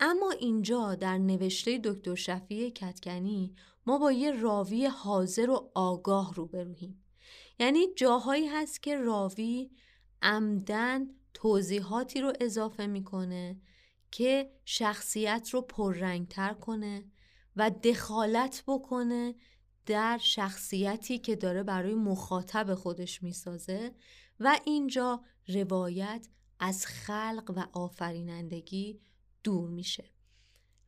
اما 0.00 0.30
اینجا 0.30 0.94
در 0.94 1.18
نوشته 1.18 1.80
دکتر 1.84 2.14
شفیع 2.14 2.70
کتکنی 2.70 3.54
ما 3.86 3.98
با 3.98 4.12
یه 4.12 4.40
راوی 4.40 4.86
حاضر 4.86 5.50
و 5.50 5.70
آگاه 5.74 6.34
روبرویم 6.34 7.04
یعنی 7.58 7.86
جاهایی 7.96 8.46
هست 8.46 8.82
که 8.82 8.96
راوی 8.96 9.70
عمدن 10.22 11.06
توضیحاتی 11.34 12.20
رو 12.20 12.32
اضافه 12.40 12.86
می‌کنه 12.86 13.60
که 14.10 14.52
شخصیت 14.64 15.48
رو 15.52 15.62
پررنگتر 15.62 16.54
کنه 16.54 17.04
و 17.56 17.70
دخالت 17.70 18.64
بکنه 18.66 19.34
در 19.86 20.18
شخصیتی 20.22 21.18
که 21.18 21.36
داره 21.36 21.62
برای 21.62 21.94
مخاطب 21.94 22.74
خودش 22.74 23.22
می‌سازه 23.22 23.94
و 24.40 24.60
اینجا 24.64 25.22
روایت 25.48 26.28
از 26.60 26.86
خلق 26.86 27.52
و 27.56 27.78
آفرینندگی 27.78 29.00
دور 29.44 29.70
میشه. 29.70 30.04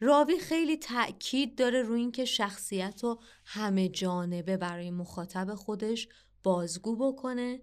راوی 0.00 0.38
خیلی 0.38 0.76
تأکید 0.76 1.58
داره 1.58 1.82
روی 1.82 2.00
اینکه 2.00 2.24
شخصیت 2.24 3.04
رو 3.04 3.20
همه 3.44 3.88
جانبه 3.88 4.56
برای 4.56 4.90
مخاطب 4.90 5.54
خودش 5.54 6.08
بازگو 6.42 6.96
بکنه. 6.96 7.62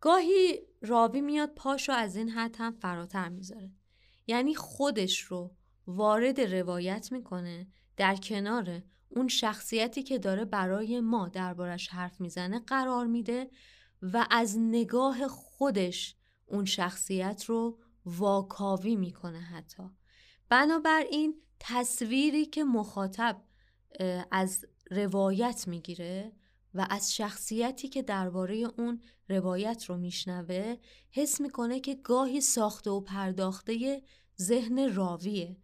گاهی 0.00 0.60
راوی 0.82 1.20
میاد 1.20 1.54
پاشو 1.54 1.92
از 1.92 2.16
این 2.16 2.28
حد 2.28 2.56
هم 2.58 2.72
فراتر 2.72 3.28
می‌ذاره. 3.28 3.70
یعنی 4.26 4.54
خودش 4.54 5.20
رو 5.20 5.56
وارد 5.86 6.40
روایت 6.40 7.12
می‌کنه 7.12 7.66
در 7.96 8.16
کنار 8.16 8.82
اون 9.08 9.28
شخصیتی 9.28 10.02
که 10.02 10.18
داره 10.18 10.44
برای 10.44 11.00
ما 11.00 11.28
دربارش 11.28 11.88
حرف 11.88 12.20
می‌زنه 12.20 12.58
قرار 12.58 13.06
میده 13.06 13.50
و 14.02 14.26
از 14.30 14.58
نگاه 14.58 15.28
خودش 15.28 16.16
اون 16.46 16.64
شخصیت 16.64 17.44
رو 17.44 17.78
واکاوی 18.04 18.96
می‌کنه 18.96 19.40
حتی. 19.40 19.82
بنابراین 20.48 21.42
تصویری 21.60 22.46
که 22.46 22.64
مخاطب 22.64 23.42
از 24.30 24.64
روایت 24.90 25.68
می‌گیره 25.68 26.32
و 26.74 26.86
از 26.90 27.14
شخصیتی 27.14 27.88
که 27.88 28.02
درباره 28.02 28.54
اون 28.56 29.02
روایت 29.28 29.84
رو 29.84 29.96
میشنوه 29.96 30.76
حس 31.10 31.40
می‌کنه 31.40 31.80
که 31.80 31.94
گاهی 31.94 32.40
ساخته 32.40 32.90
و 32.90 33.00
پرداخته 33.00 34.02
ذهن 34.40 34.94
راویه. 34.94 35.56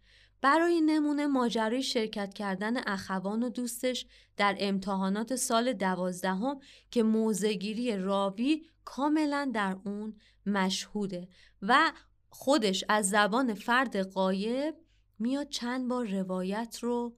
برای 0.43 0.81
نمونه 0.81 1.27
ماجرای 1.27 1.83
شرکت 1.83 2.33
کردن 2.33 2.77
اخوان 2.87 3.43
و 3.43 3.49
دوستش 3.49 4.05
در 4.37 4.55
امتحانات 4.59 5.35
سال 5.35 5.73
دوازدهم 5.73 6.59
که 6.91 7.03
موزگیری 7.03 7.97
راوی 7.97 8.65
کاملا 8.85 9.51
در 9.53 9.77
اون 9.85 10.15
مشهوده 10.45 11.27
و 11.61 11.91
خودش 12.29 12.83
از 12.89 13.09
زبان 13.09 13.53
فرد 13.53 13.97
قایب 13.97 14.75
میاد 15.19 15.49
چند 15.49 15.87
بار 15.87 16.07
روایت 16.07 16.77
رو 16.81 17.17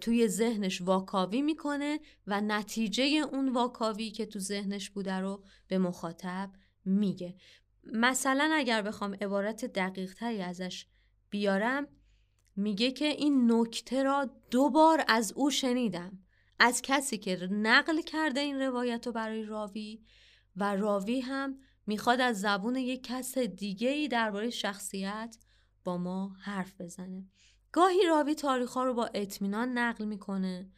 توی 0.00 0.28
ذهنش 0.28 0.82
واکاوی 0.82 1.42
می‌کنه 1.42 2.00
و 2.26 2.40
نتیجه 2.40 3.04
اون 3.04 3.48
واکاوی 3.48 4.10
که 4.10 4.26
تو 4.26 4.38
ذهنش 4.38 4.90
بوده 4.90 5.14
رو 5.14 5.44
به 5.68 5.78
مخاطب 5.78 6.50
میگه. 6.84 7.34
مثلا 7.92 8.50
اگر 8.54 8.82
بخوام 8.82 9.14
عبارت 9.14 9.64
دقیق 9.64 10.14
تری 10.14 10.42
ازش 10.42 10.86
بیارم 11.30 11.88
میگه 12.56 12.90
که 12.90 13.04
این 13.04 13.52
نکته 13.52 14.02
را 14.02 14.30
دو 14.50 14.70
بار 14.70 15.04
از 15.08 15.32
او 15.32 15.50
شنیدم. 15.50 16.18
از 16.58 16.82
کسی 16.82 17.18
که 17.18 17.48
نقل 17.50 18.00
کرده 18.00 18.40
این 18.40 18.60
روایت 18.60 19.06
رو 19.06 19.12
برای 19.12 19.42
راوی 19.42 20.00
و 20.56 20.76
راوی 20.76 21.20
هم 21.20 21.58
می‌خواد 21.86 22.20
از 22.20 22.40
زبون 22.40 22.76
یک 22.76 23.02
کس 23.02 23.38
دیگه 23.38 23.88
ای 23.88 24.08
درباره 24.08 24.50
شخصیت 24.50 25.36
با 25.84 25.98
ما 25.98 26.36
حرف 26.42 26.80
بزنه. 26.80 27.26
گاهی 27.72 28.06
راوی 28.06 28.34
تاریخ 28.34 28.76
رو 28.76 28.94
با 28.94 29.10
اطمینان 29.14 29.78
نقل 29.78 30.04
می‌کنه 30.04 30.70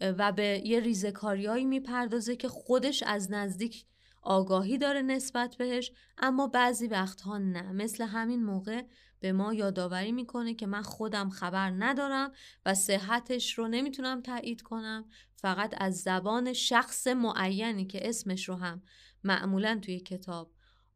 و 0.00 0.32
به 0.32 0.62
یه 0.64 0.80
ریزکاریایی 0.80 1.64
می‌پردازه 1.64 2.36
که 2.36 2.48
خودش 2.48 3.02
از 3.02 3.30
نزدیک 3.30 3.86
آگاهی 4.22 4.78
داره 4.78 5.02
نسبت 5.02 5.56
بهش 5.56 5.92
اما 6.18 6.46
بعضی 6.46 6.86
وقتها 6.86 7.38
نه. 7.38 7.72
مثل 7.72 8.04
همین 8.04 8.44
موقع 8.44 8.82
به 9.22 9.32
ما 9.32 9.54
یادآوری 9.54 10.12
می‌کنه 10.12 10.54
که 10.54 10.66
من 10.66 10.82
خودم 10.82 11.30
خبر 11.30 11.70
ندارم 11.70 12.32
و 12.66 12.74
صحتش 12.74 13.58
رو 13.58 13.68
نمی‌تونم 13.68 14.20
تایید 14.20 14.62
کنم. 14.62 15.04
فقط 15.34 15.74
از 15.78 16.00
زبان 16.00 16.52
شخص 16.52 17.06
معینی 17.06 17.86
که 17.86 18.08
اسمش 18.08 18.48
رو 18.48 18.54
هم 18.54 18.82
معمولا 19.24 19.78
توی 19.82 20.00
کتاب 20.00 20.52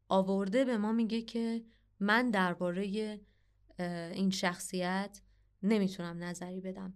آورده 0.09 0.65
به 0.65 0.77
ما 0.77 0.91
میگه 0.91 1.21
که 1.21 1.63
من 1.99 2.29
درباره 2.29 3.19
این 4.13 4.29
شخصیت 4.29 5.21
نمی‌تونم 5.63 6.23
نظری 6.23 6.61
بدم. 6.61 6.93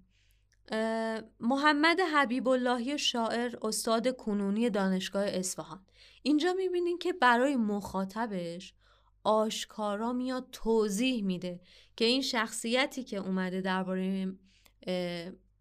محمد 1.39 1.99
حبیب 2.13 2.47
اللهی 2.47 2.97
شاعر 2.97 3.55
استاد 3.61 4.15
کنونی 4.15 4.69
دانشگاه 4.69 5.25
اصفهان. 5.25 5.85
اینجا 6.23 6.53
می‌بینین 6.53 6.97
که 6.97 7.13
برای 7.13 7.55
مخاطبش 7.55 8.73
آشکارا 9.23 10.13
میاد 10.13 10.47
توضیح 10.51 11.23
میده 11.23 11.59
که 11.95 12.05
این 12.05 12.21
شخصیتی 12.21 13.03
که 13.03 13.17
اومده 13.17 13.61
درباره 13.61 14.33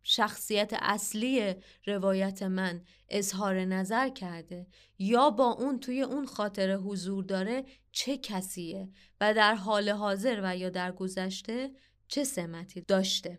شخصیت 0.02 0.72
اصلی 0.72 1.54
روایت 1.86 2.42
من 2.42 2.84
اظهار 3.08 3.64
نظر 3.64 4.08
کرده 4.08 4.66
یا 4.98 5.30
با 5.30 5.44
اون 5.44 5.80
توی 5.80 6.02
اون 6.02 6.26
خاطر 6.26 6.72
حضور 6.74 7.24
داره 7.24 7.64
چه 7.92 8.18
کسیه؟ 8.18 8.88
و 9.20 9.34
در 9.34 9.54
حال 9.54 9.88
حاضر 9.88 10.40
و 10.44 10.56
یا 10.56 10.70
در 10.70 10.92
گذشته 10.92 11.70
چه 12.08 12.24
سمتی 12.24 12.80
داشته؟ 12.80 13.38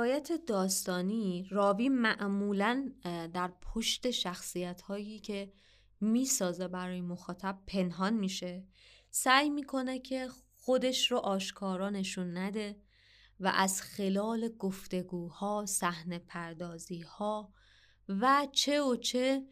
روایت 0.00 0.32
داستانی 0.46 1.46
راوی 1.50 1.88
معمولا 1.88 2.92
در 3.04 3.52
پشت 3.62 4.10
شخصیت 4.10 4.82
هایی 4.82 5.18
که 5.18 5.52
می‌سازه 6.00 6.68
برای 6.68 7.00
مخاطب 7.00 7.58
پنهان 7.66 8.14
میشه. 8.14 8.64
سعی 9.10 9.50
می‌کنه 9.50 9.98
که 9.98 10.28
خودش 10.56 11.10
رو 11.10 11.18
آشکارا 11.18 11.90
نشون 11.90 12.38
نده 12.38 12.76
و 13.40 13.52
از 13.54 13.82
خلال 13.82 14.48
گفتگوها، 14.48 15.66
صحنه 15.68 16.18
پردازی 16.18 17.00
ها 17.00 17.52
و 18.08 18.46
چه 18.52 18.82
و 18.82 18.96
چه 18.96 19.46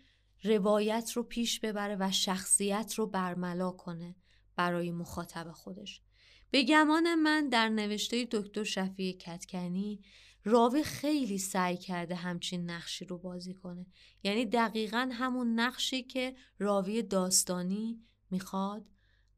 روایت 0.44 1.12
رو 1.14 1.22
پیش 1.22 1.60
ببره 1.60 1.96
و 2.00 2.10
شخصیت 2.10 2.94
رو 2.94 3.06
برملا 3.06 3.70
کنه 3.70 4.16
برای 4.56 4.90
مخاطب 4.90 5.52
خودش. 5.52 6.02
به 6.50 6.62
گمان 6.62 7.14
من 7.14 7.48
در 7.48 7.68
نوشته 7.68 8.28
دکتر 8.30 8.64
شفیع 8.64 9.16
کتکنی 9.16 10.00
راوی 10.48 10.82
خیلی 10.82 11.38
سعی 11.38 11.76
کرده 11.76 12.14
همچین 12.14 12.70
نقشی 12.70 13.04
رو 13.04 13.18
بازی 13.18 13.54
کنه. 13.54 13.86
یعنی 14.22 14.46
دقیقا 14.46 15.10
همون 15.12 15.60
نقشی 15.60 16.02
که 16.02 16.34
راوی 16.58 17.02
داستانی 17.02 18.00
می‌خواد 18.30 18.86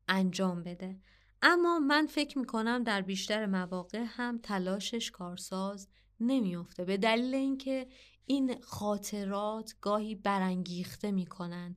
انجام 0.09 0.63
بده. 0.63 1.01
اما 1.43 1.79
من 1.79 2.07
فکر 2.07 2.39
می‌کنم 2.39 2.83
در 2.83 3.01
بیشتر 3.01 3.47
مواقع 3.47 4.05
هم 4.07 4.39
تلاشش 4.39 5.11
کارساز 5.11 5.89
نمیافته. 6.21 6.85
به 6.85 6.97
دلیل 6.97 7.35
اینکه 7.35 7.89
این 8.27 8.61
خاطرات 8.61 9.75
گاهی 9.81 10.15
برانگیخته 10.15 11.11
می‌کنن 11.11 11.77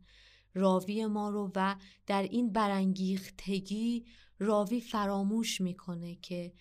راوی 0.53 1.05
ما 1.05 1.29
رو 1.29 1.51
و 1.55 1.75
در 2.07 2.23
این 2.23 2.51
برانگیختگی 2.51 4.05
راوی 4.39 4.81
فراموش 4.81 5.61
می‌کنه 5.61 6.15
که 6.15 6.53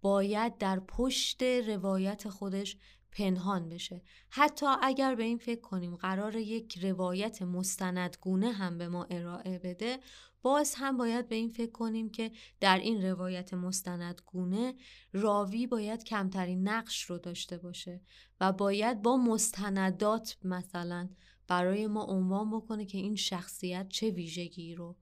باید 0.00 0.58
در 0.58 0.80
پشت 0.80 1.42
روایت 1.42 2.28
خودش 2.28 2.76
پنهان 3.12 3.68
بشه. 3.68 4.02
حتی 4.30 4.66
اگر 4.82 5.14
به 5.14 5.22
این 5.22 5.38
فکر 5.38 5.60
کنیم 5.60 5.96
قرار 5.96 6.36
یک 6.36 6.78
روایت 6.78 7.42
مستندگونه 7.42 8.52
هم 8.52 8.78
به 8.78 8.88
ما 8.88 9.04
ارائه 9.04 9.58
بده 9.58 9.98
باز 10.42 10.74
هم 10.76 10.96
باید 10.96 11.28
به 11.28 11.34
این 11.34 11.50
فکر 11.50 11.72
کنیم 11.72 12.10
که 12.10 12.32
در 12.60 12.78
این 12.78 13.02
روایت 13.02 13.54
مستندگونه 13.54 14.74
راوی 15.12 15.66
باید 15.66 16.04
کمترین 16.04 16.68
نقش 16.68 17.02
رو 17.02 17.18
داشته 17.18 17.58
باشه 17.58 18.00
و 18.40 18.52
باید 18.52 19.02
با 19.02 19.16
مستندات 19.16 20.36
مثلا 20.44 21.08
برای 21.48 21.86
ما 21.86 22.04
عنوان 22.04 22.50
بکنه 22.50 22.86
که 22.86 22.98
این 22.98 23.16
شخصیت 23.16 23.88
چه 23.88 24.10
ویژگی 24.10 24.74
رو 24.74 24.96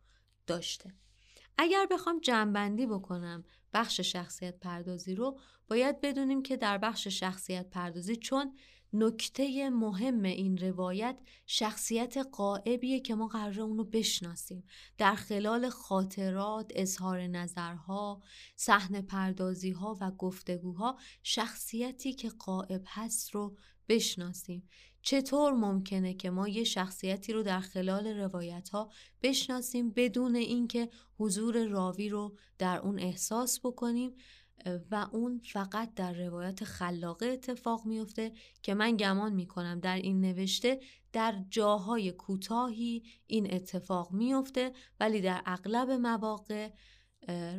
داشته. 0.47 0.95
اگر 1.59 1.87
بخوام 1.91 2.21
جنبندی 2.21 2.87
بکنم 2.87 3.45
بخش 3.75 4.01
شخصیت 4.01 4.59
پردازی 4.61 5.15
رو 5.15 5.39
باید 5.69 6.01
بدونیم 6.01 6.43
که 6.43 6.57
در 6.57 6.79
بخش 6.79 7.09
شخصیت 7.09 7.71
پردازی 7.71 8.17
چون 8.17 8.57
نکته 8.93 9.71
مهم 9.71 10.23
این 10.23 10.59
روایت 10.59 11.19
شخصیت 11.47 12.17
قائبیه 12.17 13.01
که 13.01 13.15
ما 13.15 13.27
قرار 13.27 13.61
اونو 13.61 13.85
بشناسیم. 13.85 14.65
در 14.99 15.15
خلال 15.15 15.69
خاطرات، 15.69 16.73
اظهار 16.75 17.21
نظرها، 17.27 18.23
صحنه 18.57 19.03
پردازی 19.03 19.71
ها 19.71 19.99
و 20.01 20.11
گفتگوها 20.11 20.99
شخصیتی 21.23 22.13
که 22.13 22.29
قائب 22.29 22.83
هست 22.87 23.31
رو 23.31 23.57
بشناسیم. 23.89 24.69
چطور 25.05 25.53
ممکنه 25.53 26.15
که 26.15 26.31
ما 26.31 26.49
یه 26.49 26.65
شخصیتی 26.65 27.33
رو 27.33 27.43
در 27.43 27.61
خلال 27.61 28.07
روایت 28.07 28.69
ها 28.69 28.91
بشناسیم 29.23 29.91
بدون 29.91 30.37
اینکه 30.37 30.89
حضور 31.19 31.67
راوی 31.67 32.09
رو 32.09 32.37
در 32.59 32.79
اون 32.79 32.99
احساس 32.99 33.61
بکنیم 33.61 34.15
و 34.91 35.07
اون 35.13 35.41
فقط 35.53 35.95
در 35.95 36.13
روایت 36.13 36.65
خلاقه 36.65 37.27
اتفاق 37.27 37.87
میفته 37.87 38.33
که 38.63 38.75
من 38.75 38.97
گمان 38.97 39.33
می‌کنم 39.33 39.81
در 39.81 39.97
این 39.97 40.21
نوشته 40.21 40.81
در 41.13 41.45
جاهای 41.51 42.13
کوتاهی 42.13 43.03
این 43.27 43.55
اتفاق 43.55 44.13
میفته 44.13 44.73
ولی 45.01 45.21
در 45.21 45.43
اغلب 45.47 45.91
مواقع 45.91 46.71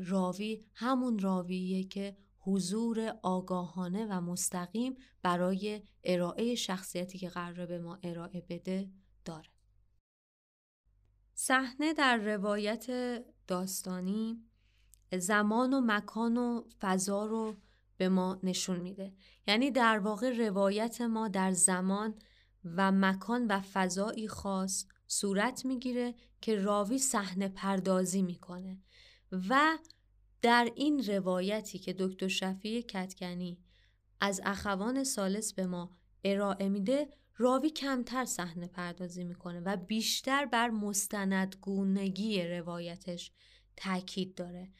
راوی 0.05 0.65
همون 0.73 1.19
راویه 1.19 1.83
که 1.83 2.17
حضور 2.45 3.19
آگاهانه 3.23 4.05
و 4.05 4.21
مستقیم 4.21 4.97
برای 5.21 5.81
ارائه 6.03 6.55
شخصیتی 6.55 7.17
که 7.17 7.29
قراره 7.29 7.65
به 7.65 7.79
ما 7.79 7.99
ارائه 8.03 8.45
بده 8.49 8.89
داره. 9.25 9.49
صحنه 11.33 11.93
در 11.93 12.17
روایت 12.17 12.85
داستانی 13.47 14.43
زمان 15.17 15.73
و 15.73 15.81
مکان 15.81 16.37
و 16.37 16.63
فضا 16.81 17.25
رو 17.25 17.55
به 17.97 18.09
ما 18.09 18.39
نشون 18.43 18.79
میده 18.79 19.13
یعنی 19.47 19.71
در 19.71 19.99
واقع 19.99 20.47
روایت 20.47 21.01
ما 21.01 21.27
در 21.27 21.51
زمان 21.51 22.15
و 22.65 22.91
مکان 22.91 23.47
و 23.47 23.61
فضایی 23.73 24.27
خاص 24.27 24.85
صورت 25.07 25.65
می‌گیره 25.65 26.15
که 26.41 26.55
راوی 26.55 26.97
صحنه 26.97 27.47
پردازی 27.47 28.21
می‌کنه 28.21 28.79
و 29.49 29.77
در 30.45 30.71
این 30.75 31.03
روایتی 31.03 31.79
که 31.79 31.95
دکتر 31.99 32.27
شفیع 32.27 32.81
کتکنی 32.81 33.57
از 34.21 34.41
اخوان 34.45 35.03
سالس 35.03 35.53
به 35.53 35.65
ما 35.65 35.97
ارائه 36.23 36.69
میده 36.69 37.09
راوی 37.37 37.69
کمتر 37.69 38.25
صحنه 38.25 38.67
پردازی 38.67 39.23
می‌کنه 39.23 39.59
و 39.59 39.77
بیشتر 39.77 40.45
بر 40.45 40.69
مستندگونگی 40.69 42.47
روایتش 42.47 43.31
تاکید 43.77 44.35
داره. 44.35 44.71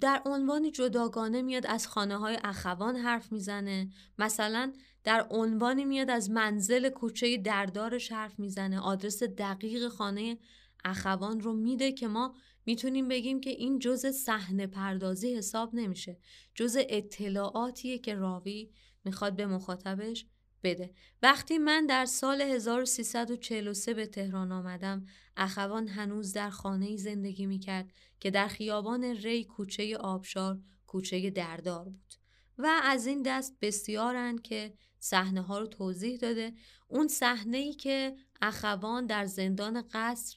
در 0.00 0.22
عنوان 0.24 0.72
جداگانه 0.72 1.42
میاد 1.42 1.66
از 1.66 1.88
خانه 1.88 2.16
های 2.16 2.38
اخوان 2.44 2.96
حرف 2.96 3.32
می‌زنه. 3.32 3.90
مثلا 4.18 4.72
در 5.04 5.26
عنوانی 5.30 5.84
میاد 5.84 6.10
از 6.10 6.30
منزل 6.30 6.88
کوچه 6.88 7.36
دردارش 7.36 8.12
حرف 8.12 8.38
می‌زنه. 8.38 8.80
آدرس 8.80 9.22
دقیق 9.22 9.88
خانه 9.88 10.38
اخوان 10.84 11.40
رو 11.40 11.52
میده 11.52 11.92
که 11.92 12.08
ما 12.08 12.34
می‌تونیم 12.70 13.08
بگیم 13.08 13.40
که 13.40 13.50
این 13.50 13.78
جز 13.78 14.06
صحنه 14.06 14.66
پردازی 14.66 15.34
حساب 15.34 15.74
نمیشه. 15.74 16.18
جز 16.54 16.76
اطلاعاتیه 16.88 17.98
که 17.98 18.14
راوی 18.14 18.70
می‌خواد 19.04 19.36
به 19.36 19.46
مخاطبش 19.46 20.26
بده. 20.62 20.94
وقتی 21.22 21.58
من 21.58 21.86
در 21.86 22.04
سال 22.04 22.40
1343 22.40 23.94
به 23.94 24.06
تهران 24.06 24.52
آمدم 24.52 25.06
اخوان 25.36 25.88
هنوز 25.88 26.32
در 26.32 26.50
خانه 26.50 26.96
زندگی 26.96 27.46
می‌کرد 27.46 27.92
که 28.20 28.30
در 28.30 28.48
خیابان 28.48 29.04
ری 29.04 29.44
کوچه 29.44 29.96
آبشار 29.96 30.60
کوچه 30.86 31.30
دردار 31.30 31.84
بود 31.84 32.14
و 32.58 32.80
از 32.82 33.06
این 33.06 33.22
دست 33.22 33.56
بسیارن 33.60 34.38
که 34.38 34.74
صحنه 34.98 35.42
ها 35.42 35.58
رو 35.58 35.66
توضیح 35.66 36.16
داده. 36.16 36.52
اون 36.88 37.08
صحنه 37.08 37.56
ای 37.56 37.72
که 37.72 38.16
اخوان 38.42 39.06
در 39.06 39.26
زندان 39.26 39.88
قصر 39.92 40.36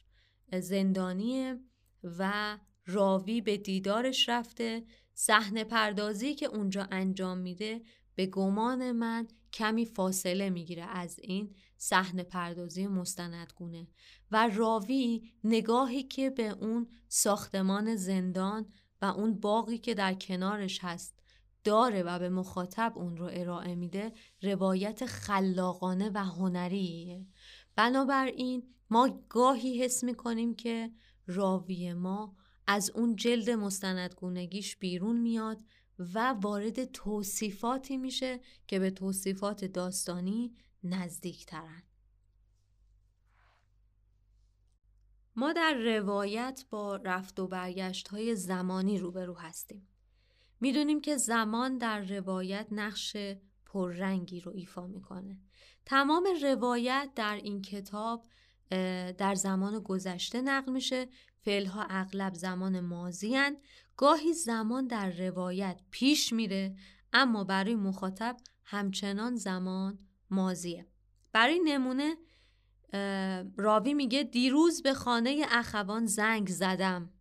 زندانیه 0.59 1.59
و 2.03 2.57
راوی 2.85 3.41
به 3.41 3.57
دیدارش 3.57 4.29
رفته. 4.29 4.83
صحنه 5.13 5.63
پردازی 5.63 6.35
که 6.35 6.45
اونجا 6.45 6.87
انجام 6.91 7.37
میده 7.37 7.81
به 8.15 8.25
گمان 8.25 8.91
من 8.91 9.27
کمی 9.53 9.85
فاصله 9.85 10.49
می‌گیره 10.49 10.83
از 10.83 11.19
این 11.19 11.55
صحنه 11.77 12.23
پردازی 12.23 12.87
مستندگونه. 12.87 13.87
و 14.31 14.49
راوی 14.53 15.31
نگاهی 15.43 16.03
که 16.03 16.29
به 16.29 16.49
اون 16.49 16.87
ساختمان 17.07 17.95
زندان 17.95 18.73
و 19.01 19.05
اون 19.05 19.39
باقی 19.39 19.77
که 19.77 19.93
در 19.93 20.13
کنارش 20.13 20.79
هست 20.81 21.19
داره 21.63 22.03
و 22.03 22.19
به 22.19 22.29
مخاطب 22.29 22.93
اون 22.95 23.17
رو 23.17 23.29
ارائه 23.33 23.75
میده 23.75 24.13
روایت 24.41 25.05
خلاقانه 25.05 26.11
و 26.13 26.17
هنریه. 26.17 27.25
بنابراین 27.75 28.73
ما 28.89 29.25
گاهی 29.29 29.83
حس 29.83 30.03
می‌کنیم 30.03 30.55
که 30.55 30.91
راوی 31.27 31.93
ما 31.93 32.35
از 32.67 32.89
اون 32.89 33.15
جلد 33.15 33.49
مستندگونگیش 33.49 34.77
بیرون 34.77 35.17
میاد 35.17 35.63
و 35.99 36.33
وارد 36.33 36.85
توصیفاتی 36.85 37.97
میشه 37.97 38.39
که 38.67 38.79
به 38.79 38.91
توصیفات 38.91 39.65
داستانی 39.65 40.55
نزدیک 40.83 41.45
ترن. 41.45 41.83
ما 45.35 45.53
در 45.53 45.73
روایت 45.73 46.65
با 46.69 46.95
رفت 46.95 47.39
و 47.39 47.47
برگشت 47.47 48.07
های 48.07 48.35
زمانی 48.35 48.99
روبرو 48.99 49.33
هستیم. 49.33 49.87
می‌دونیم 50.59 51.01
که 51.01 51.17
زمان 51.17 51.77
در 51.77 52.01
روایت 52.01 52.67
نقش 52.71 53.17
پررنگی 53.65 54.39
رو 54.39 54.51
ایفا 54.55 54.87
می‌کنه. 54.87 55.39
تمام 55.85 56.27
روایت 56.41 57.11
در 57.15 57.35
این 57.35 57.61
کتاب 57.61 58.25
در 59.17 59.35
زمان 59.35 59.79
گذشته 59.79 60.41
نقل 60.41 60.71
میشه. 60.71 61.07
فعلها 61.41 61.87
اغلب 61.89 62.33
زمان 62.33 62.79
مازی 62.79 63.35
هن. 63.35 63.57
گاهی 63.97 64.33
زمان 64.33 64.87
در 64.87 65.09
روایت 65.11 65.79
پیش 65.91 66.33
میره 66.33 66.75
اما 67.13 67.43
برای 67.43 67.75
مخاطب 67.75 68.37
همچنان 68.63 69.35
زمان 69.35 69.99
مازیه 70.29 70.87
برای 71.31 71.59
نمونه 71.59 72.15
راوی 73.57 73.93
میگه 73.93 74.23
دیروز 74.23 74.81
به 74.81 74.93
خانه 74.93 75.45
اخوان 75.49 76.05
زنگ 76.05 76.47
زدم. 76.47 77.13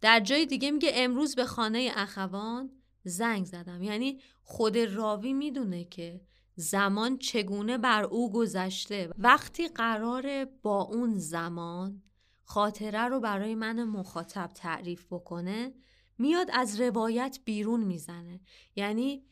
در 0.00 0.20
جای 0.20 0.46
دیگه 0.46 0.70
میگه 0.70 0.90
امروز 0.94 1.34
به 1.34 1.44
خانه 1.44 1.92
اخوان 1.96 2.70
زنگ 3.04 3.44
زدم. 3.44 3.82
یعنی 3.82 4.20
خود 4.42 4.78
راوی 4.78 5.32
می‌دونه 5.32 5.84
که 5.84 6.20
زمان 6.60 7.18
چگونه 7.18 7.78
بر 7.78 8.04
او 8.04 8.32
گذشته؟ 8.32 9.10
وقتی 9.18 9.68
قرار 9.68 10.44
با 10.44 10.82
اون 10.82 11.18
زمان 11.18 12.02
خاطره 12.44 13.00
رو 13.00 13.20
برای 13.20 13.54
من 13.54 13.84
مخاطب 13.84 14.50
تعریف 14.54 15.06
بکنه 15.10 15.74
میاد 16.18 16.50
از 16.52 16.80
روایت 16.80 17.38
بیرون 17.44 17.80
می‌زنه. 17.80 18.40
یعنی 18.76 19.24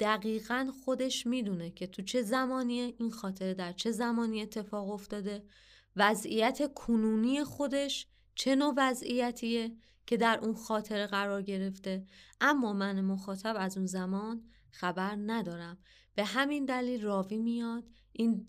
دقیقا 0.00 0.70
خودش 0.84 1.26
می‌دونه 1.26 1.70
که 1.70 1.86
تو 1.86 2.02
چه 2.02 2.22
زمانیه 2.22 2.94
این 2.98 3.10
خاطره 3.10 3.54
در 3.54 3.72
چه 3.72 3.90
زمانی 3.90 4.42
اتفاق 4.42 4.90
افتاده 4.90 5.44
وضعیت 5.96 6.74
کنونی 6.74 7.44
خودش 7.44 8.06
چه 8.34 8.54
نوع 8.54 8.74
وضعیتیه 8.76 9.76
که 10.06 10.16
در 10.16 10.38
اون 10.42 10.54
خاطره 10.54 11.06
قرار 11.06 11.42
گرفته. 11.42 12.06
اما 12.40 12.72
من 12.72 13.00
مخاطب 13.00 13.54
از 13.58 13.76
اون 13.76 13.86
زمان 13.86 14.44
خبر 14.70 15.16
ندارم. 15.26 15.78
به 16.14 16.24
همین 16.24 16.64
دلیل 16.64 17.02
راوی 17.02 17.38
میاد 17.38 17.84
این 18.12 18.48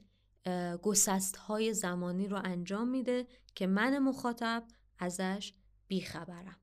گسست 0.82 1.36
های 1.36 1.74
زمانی 1.74 2.28
رو 2.28 2.41
انجام 2.43 2.88
میده 2.88 3.28
که 3.56 3.67
من 3.67 4.00
مخاطب 4.00 4.67
ازش 5.00 5.54
بیخبرم. 5.88 6.58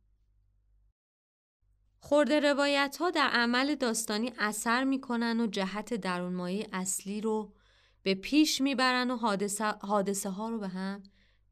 خورده 2.01 2.41
روایت 2.41 2.97
ها 3.01 3.11
در 3.11 3.29
عمل 3.33 3.75
داستانی 3.75 4.33
اثر 4.39 4.85
می‌کنن 4.85 5.41
و 5.41 5.47
جهت 5.47 5.95
درون 5.95 6.33
مایه 6.33 6.69
اصلی 6.73 7.21
رو 7.21 7.55
به 8.03 8.15
پیش 8.15 8.61
می‌برن 8.61 9.11
و 9.11 9.17
حادثه, 9.17 9.65
حادثه 9.65 10.31
ها 10.31 10.49
رو 10.49 10.59
به 10.59 10.69
هم 10.69 11.03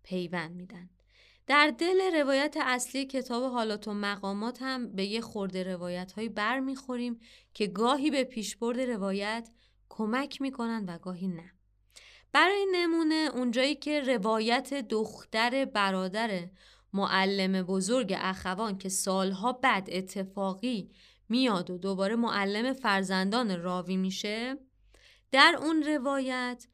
پیوند 0.03 0.57
میدن. 0.57 0.91
در 1.47 1.75
دل 1.79 2.15
روایت 2.15 2.57
اصلی 2.61 3.05
کتاب 3.05 3.53
حالات 3.53 3.89
و 3.89 3.95
مقامات 3.95 4.59
هم 4.61 4.93
به 4.93 5.05
یه 5.05 5.21
خورده 5.21 5.63
روایت 5.63 6.13
هایی 6.13 6.29
بر 6.29 6.61
می‌خوریم 6.61 7.21
که 7.55 7.67
گاهی 7.67 8.11
به 8.11 8.25
پیشبرد 8.25 8.81
روایت 8.81 9.49
کمک 9.89 10.41
می‌کنن 10.41 10.85
و 10.89 10.99
گاهی 10.99 11.29
نه. 11.29 11.53
برای 12.33 12.67
نمونه 12.73 13.31
اونجایی 13.35 13.75
که 13.75 14.01
روایت 14.01 14.75
دختر 14.75 15.65
برادر 15.65 16.49
معلم 16.93 17.63
بزرگ 17.63 18.15
اخوان 18.17 18.79
که 18.79 18.89
سالها 18.89 19.53
بعد 19.53 19.89
اتفاقی 19.93 20.91
میاد 21.29 21.71
و 21.71 21.79
دوباره 21.79 22.17
معلم 22.17 22.73
فرزندان 22.73 23.63
راوی 23.63 23.97
میشه 23.97 24.57
در 25.33 25.57
اون 25.61 25.83
روایت 25.83 26.67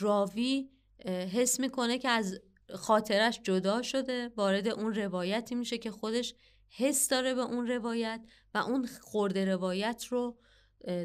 راوی 0.00 0.70
حس 1.06 1.60
می‌کنه 1.60 1.98
که 1.98 2.08
از 2.08 2.40
خاطرش 2.74 3.40
جدا 3.42 3.82
شده 3.82 4.28
وارد 4.36 4.68
اون 4.68 4.94
روایتی 4.94 5.54
میشه 5.54 5.78
که 5.78 5.90
خودش 5.90 6.34
حس 6.70 7.08
داره 7.08 7.34
به 7.34 7.40
اون 7.40 7.66
روایت 7.66 8.20
و 8.54 8.58
اون 8.58 8.86
خورده 8.86 9.44
روایت 9.44 10.04
رو 10.10 10.38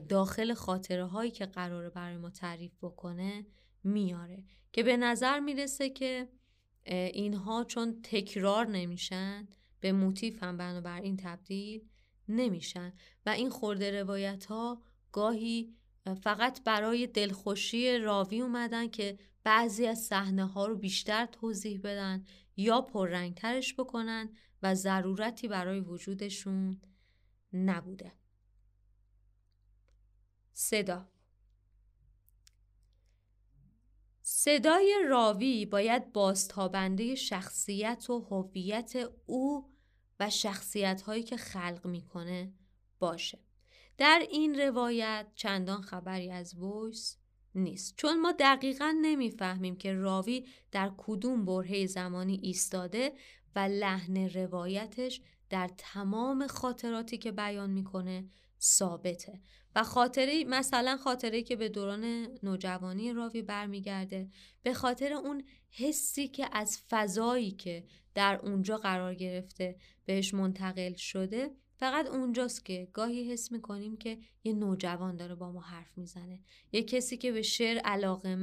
داخل 0.09 0.53
خاطره 0.53 1.05
هایی 1.05 1.31
که 1.31 1.45
قراره 1.45 1.89
برای 1.89 2.17
ما 2.17 2.29
تعریف 2.29 2.71
بکنه 2.81 3.45
میاره. 3.83 4.43
که 4.73 4.83
به 4.83 4.97
نظر 4.97 5.39
می‌رسه 5.39 5.89
که 5.89 6.29
اینها 6.85 7.63
چون 7.63 8.01
تکرار 8.01 8.67
نمیشن 8.67 9.47
به 9.79 9.91
موتیف 9.91 10.43
هم 10.43 10.57
بنابراین 10.57 11.17
تبدیل 11.17 11.89
نمیشن. 12.27 12.93
و 13.25 13.29
این 13.29 13.49
خورده 13.49 14.01
روایت 14.01 14.45
ها 14.45 14.81
گاهی 15.11 15.75
فقط 16.21 16.63
برای 16.63 17.07
دلخوشی 17.07 17.97
راوی 17.97 18.41
اومدن 18.41 18.87
که 18.87 19.17
بعضی 19.43 19.87
از 19.87 19.99
صحنه 19.99 20.45
ها 20.45 20.65
رو 20.65 20.77
بیشتر 20.77 21.25
توضیح 21.25 21.79
بدن 21.83 22.25
یا 22.57 22.81
پررنگترش 22.81 23.73
بکنن 23.73 24.29
و 24.61 24.75
ضرورتی 24.75 25.47
برای 25.47 25.79
وجودشون 25.79 26.81
نبوده. 27.53 28.11
صدا. 30.53 31.09
صدای 34.21 34.95
راوی 35.09 35.65
باید 35.65 36.13
بازتابنده 36.13 37.15
شخصیت 37.15 38.09
و 38.09 38.19
هویت 38.19 38.93
او 39.25 39.73
و 40.19 40.29
شخصیت 40.29 41.01
هایی 41.01 41.23
که 41.23 41.37
خلق 41.37 41.81
می‌کنه 41.85 42.53
باشه. 42.99 43.39
در 43.97 44.27
این 44.31 44.59
روایت 44.59 45.27
چندان 45.35 45.81
خبری 45.81 46.31
از 46.31 46.55
ویس 46.55 47.17
نیست. 47.55 47.93
چون 47.97 48.21
ما 48.21 48.31
دقیقا 48.31 48.95
نمی‌فهمیم 49.01 49.75
که 49.75 49.93
راوی 49.93 50.45
در 50.71 50.91
کدوم 50.97 51.45
برهه 51.45 51.85
زمانی 51.85 52.39
ایستاده 52.43 53.13
و 53.55 53.59
لحن 53.59 54.29
روایتش 54.29 55.21
در 55.49 55.69
تمام 55.77 56.47
خاطراتی 56.47 57.17
که 57.17 57.31
بیان 57.31 57.69
می‌کنه 57.69 58.29
ثابته. 58.61 59.39
و 59.75 59.83
خاطره 59.83 60.43
مثلا 60.43 60.97
خاطره 60.97 61.41
که 61.41 61.55
به 61.55 61.69
دوران 61.69 62.27
نوجوانی 62.43 63.13
راوی 63.13 63.41
برمیگرده 63.41 64.29
به 64.63 64.73
خاطر 64.73 65.13
اون 65.13 65.43
حسی 65.69 66.27
که 66.27 66.49
از 66.51 66.79
فضایی 66.89 67.51
که 67.51 67.83
در 68.15 68.39
اونجا 68.43 68.77
قرار 68.77 69.15
گرفته 69.15 69.75
بهش 70.05 70.33
منتقل 70.33 70.93
شده 70.93 71.51
فقط 71.83 72.07
اونجاست 72.07 72.65
که 72.65 72.87
گاهی 72.93 73.31
حس 73.31 73.51
می‌کنیم 73.51 73.97
که 73.97 74.17
یه 74.43 74.53
نوجوان 74.53 75.15
داره 75.15 75.35
با 75.35 75.51
ما 75.51 75.61
حرف 75.61 75.97
می‌زنه. 75.97 76.39
یه 76.71 76.83
کسی 76.83 77.17
که 77.17 77.31
به 77.31 77.41
شعر 77.41 77.77
علاقه 77.77 78.35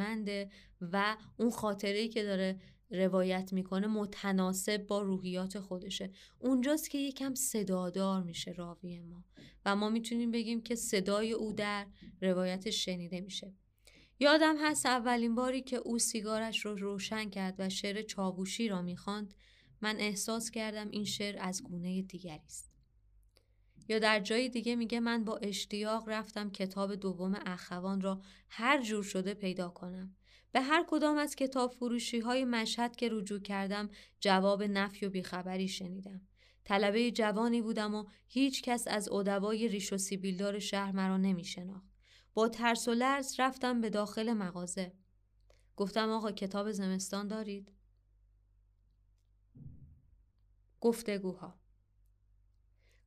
و 0.81 1.17
اون 1.37 1.51
خاطره 1.51 2.09
که 2.09 2.23
داره 2.23 2.61
روایت 2.91 3.53
می‌کنه 3.53 3.87
متناسب 3.87 4.87
با 4.87 5.03
روحیات 5.03 5.61
خودشه. 5.61 6.11
اونجاست 6.39 6.91
که 6.91 6.99
یکم 6.99 7.35
صدادار 7.35 8.23
میشه 8.23 8.53
راوی 8.53 9.01
ما 9.01 9.25
و 9.65 9.77
ما 9.77 9.89
می‌تونیم 9.89 10.31
بگیم 10.31 10.63
که 10.63 10.75
صدای 10.75 11.33
او 11.33 11.53
در 11.53 11.87
روایتش 12.21 12.85
شنیده 12.85 13.21
میشه. 13.21 13.55
یادم 14.19 14.57
هست 14.61 14.87
اولین 14.87 15.35
باری 15.35 15.63
که 15.63 15.77
او 15.77 15.99
سیگارش 15.99 16.67
رو 16.67 16.75
روشن 16.75 17.31
کرد 17.31 17.55
و 17.59 17.69
شعر 17.69 18.03
چاووشی 18.03 18.69
را 18.69 18.83
می‌خواند. 18.83 19.35
من 19.81 19.97
احساس 19.99 20.51
کردم 20.51 20.91
این 20.91 21.05
شعر 21.05 21.37
از 21.41 21.63
گونه 21.63 22.03
دیگری 22.03 22.43
است. 22.47 22.70
یا 23.91 23.99
در 23.99 24.21
جای 24.21 24.49
دیگه 24.49 24.77
میگه 24.77 25.01
من 25.01 25.25
با 25.25 25.37
اشتیاق 25.37 26.09
رفتم 26.09 26.51
کتاب 26.51 26.95
دوم 26.95 27.39
اخوان 27.47 28.01
را 28.01 28.23
هر 28.49 28.83
جور 28.83 29.03
شده 29.03 29.35
پیدا 29.35 29.69
کنم 29.69 30.17
به 30.53 30.61
هر 30.61 30.85
کدام 30.89 31.17
از 31.17 31.37
کتاب 31.37 31.73
فروشی 31.73 32.21
های 32.21 32.45
مشهد 32.45 32.97
که 32.97 33.09
رجوع 33.13 33.41
کردم 33.41 33.91
جواب 34.21 34.63
نفی 34.63 35.07
و 35.07 35.11
بیخبری 35.11 35.69
شنیدم. 35.69 36.21
طلبه 36.65 37.11
جوانی 37.11 37.63
بودم 37.63 37.95
و 37.95 38.05
هیچ 38.27 38.63
کس 38.63 38.89
از 38.89 39.09
ادبای 39.13 39.69
ریش 39.69 39.93
و 39.93 39.99
سیبیلدار 39.99 40.59
شهر 40.59 40.93
مرا 40.93 41.17
نمی 41.17 41.45
شناخت. 41.45 41.91
با 42.35 42.49
ترس 42.49 42.89
و 42.89 42.95
لرز 42.95 43.41
رفتم 43.41 43.81
به 43.81 43.91
داخل 43.91 44.33
مغازه. 44.33 44.93
گفتم 45.77 46.11
آقا 46.11 46.33
کتاب 46.33 46.73
زمستان 46.73 47.29
دارید؟ 47.29 47.73
گفتگوها 50.81 51.60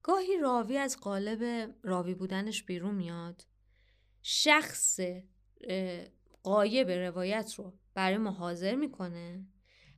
گاهی 0.03 0.37
راوی 0.37 0.77
از 0.77 0.97
قالب 0.97 1.73
راوی 1.83 2.13
بودنش 2.13 2.63
بیرون 2.63 2.95
میاد. 2.95 3.47
شخص 4.21 4.99
قایب 6.43 6.89
روایت 6.89 7.53
رو 7.53 7.73
برای 7.93 8.17
ما 8.17 8.31
حاضر 8.31 8.75
می‌کنه. 8.75 9.47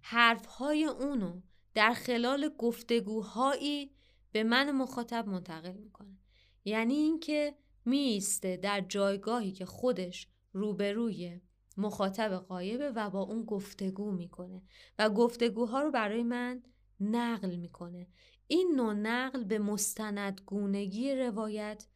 حرفهای 0.02 0.86
اونو 0.86 1.42
در 1.74 1.94
خلال 1.94 2.50
گفتگوهایی 2.58 3.92
به 4.32 4.44
من 4.44 4.72
مخاطب 4.72 5.28
منتقل 5.28 5.74
می‌کنه. 5.74 6.18
یعنی 6.66 6.94
اینکه 6.94 7.56
میسته 7.86 8.58
در 8.58 8.82
جایگاهی 8.82 9.52
که 9.52 9.66
خودش 9.66 10.28
روبروی 10.54 11.42
مخاطب 11.78 12.34
قایبه 12.34 12.92
و 12.92 13.10
با 13.10 13.22
اون 13.22 13.44
گفتگو 13.44 14.12
می‌کنه 14.12 14.62
و 15.00 15.10
گفتگوها 15.10 15.82
رو 15.82 15.92
برای 15.92 16.24
من 16.24 16.64
نقل 17.00 17.56
می‌کنه. 17.56 18.08
این 18.48 18.74
نوع 18.76 18.94
نقل 18.94 19.44
به 19.44 19.60
مستندگونگی 19.60 21.16
روایت 21.16 21.88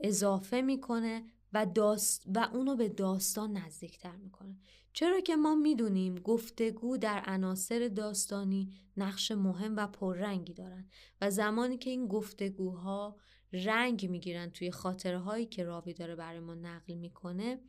اضافه 0.00 0.60
می‌کنه 0.60 1.24
و, 1.52 1.66
داست 1.66 2.26
و 2.34 2.48
اونو 2.52 2.76
به 2.76 2.88
داستان 2.88 3.56
نزدیکتر 3.56 4.16
می‌کنه. 4.16 4.56
چرا 4.92 5.20
که 5.20 5.36
ما 5.36 5.54
می‌دونیم 5.54 6.14
گفتگو 6.14 6.96
در 6.96 7.22
عناصر 7.26 7.88
داستانی 7.88 8.72
نقش 8.96 9.30
مهم 9.30 9.76
و 9.76 9.86
پررنگی 9.86 10.54
دارن 10.54 10.88
و 11.20 11.30
زمانی 11.30 11.78
که 11.78 11.90
این 11.90 12.06
گفتگوها 12.06 13.16
رنگ 13.52 14.10
می‌گیرن 14.10 14.50
توی 14.50 14.70
خاطره 14.70 15.18
هایی 15.18 15.46
که 15.46 15.64
راوی 15.64 15.94
داره 15.94 16.16
برای 16.16 16.40
ما 16.40 16.54
نقل 16.54 16.94
می‌کنه 16.94 17.60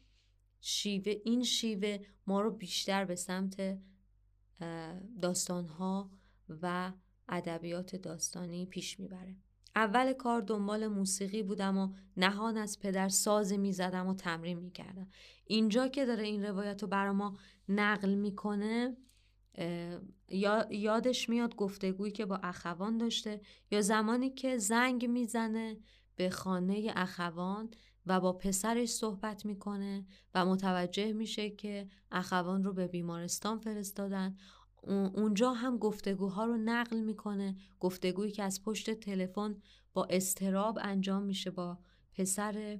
شیوه 0.62 1.14
این 1.26 1.44
شیوه 1.44 1.98
ما 2.28 2.42
رو 2.42 2.52
بیشتر 2.52 3.06
به 3.06 3.16
سمت 3.16 3.80
داستانها 5.22 6.12
و 6.50 6.94
ادبیات 7.32 7.96
داستانی 7.96 8.66
پیش 8.66 9.00
می‌بره. 9.00 9.36
اول 9.76 10.14
کار 10.14 10.42
دنبال 10.42 10.88
موسیقی 10.88 11.44
بودم 11.44 11.78
و 11.78 11.94
نهان 12.18 12.58
از 12.58 12.80
پدر 12.80 13.10
ساز 13.10 13.54
می‌زدم 13.54 14.08
و 14.08 14.14
تمرین 14.14 14.60
می‌کردم. 14.60 15.08
اینجا 15.46 15.88
که 15.88 16.06
داره 16.06 16.24
این 16.24 16.46
روایت 16.46 16.82
رو 16.82 16.88
برا 16.88 17.14
ما 17.14 17.38
نقل 17.70 18.14
می‌کنه 18.14 18.98
یادش 20.70 21.30
میاد 21.30 21.56
گفتگویی 21.56 22.12
که 22.12 22.26
با 22.26 22.40
اخوان 22.44 22.98
داشته 22.98 23.42
یا 23.72 23.82
زمانی 23.82 24.30
که 24.30 24.58
زنگ 24.58 25.06
می‌زنه 25.06 25.78
به 26.16 26.30
خانه 26.30 26.94
اخوان 26.96 27.70
و 28.06 28.20
با 28.20 28.34
پسرش 28.34 28.90
صحبت 28.90 29.46
می‌کنه 29.46 30.06
و 30.36 30.46
متوجه 30.46 31.14
میشه 31.14 31.50
که 31.50 31.88
اخوان 32.12 32.64
رو 32.64 32.74
به 32.74 32.88
بیمارستان 32.88 33.60
فرستادن. 33.60 34.38
اونجا 34.88 35.54
هم 35.54 35.78
گفتگوها 35.78 36.46
رو 36.46 36.58
نقل 36.58 37.00
می‌کنه 37.00 37.56
گفتگویی 37.80 38.32
که 38.32 38.44
از 38.44 38.64
پشت 38.64 38.92
تلفن 38.92 39.62
با 39.94 40.08
استراب 40.10 40.80
انجام 40.82 41.24
میشه 41.24 41.52
با 41.52 41.80
پسر 42.14 42.80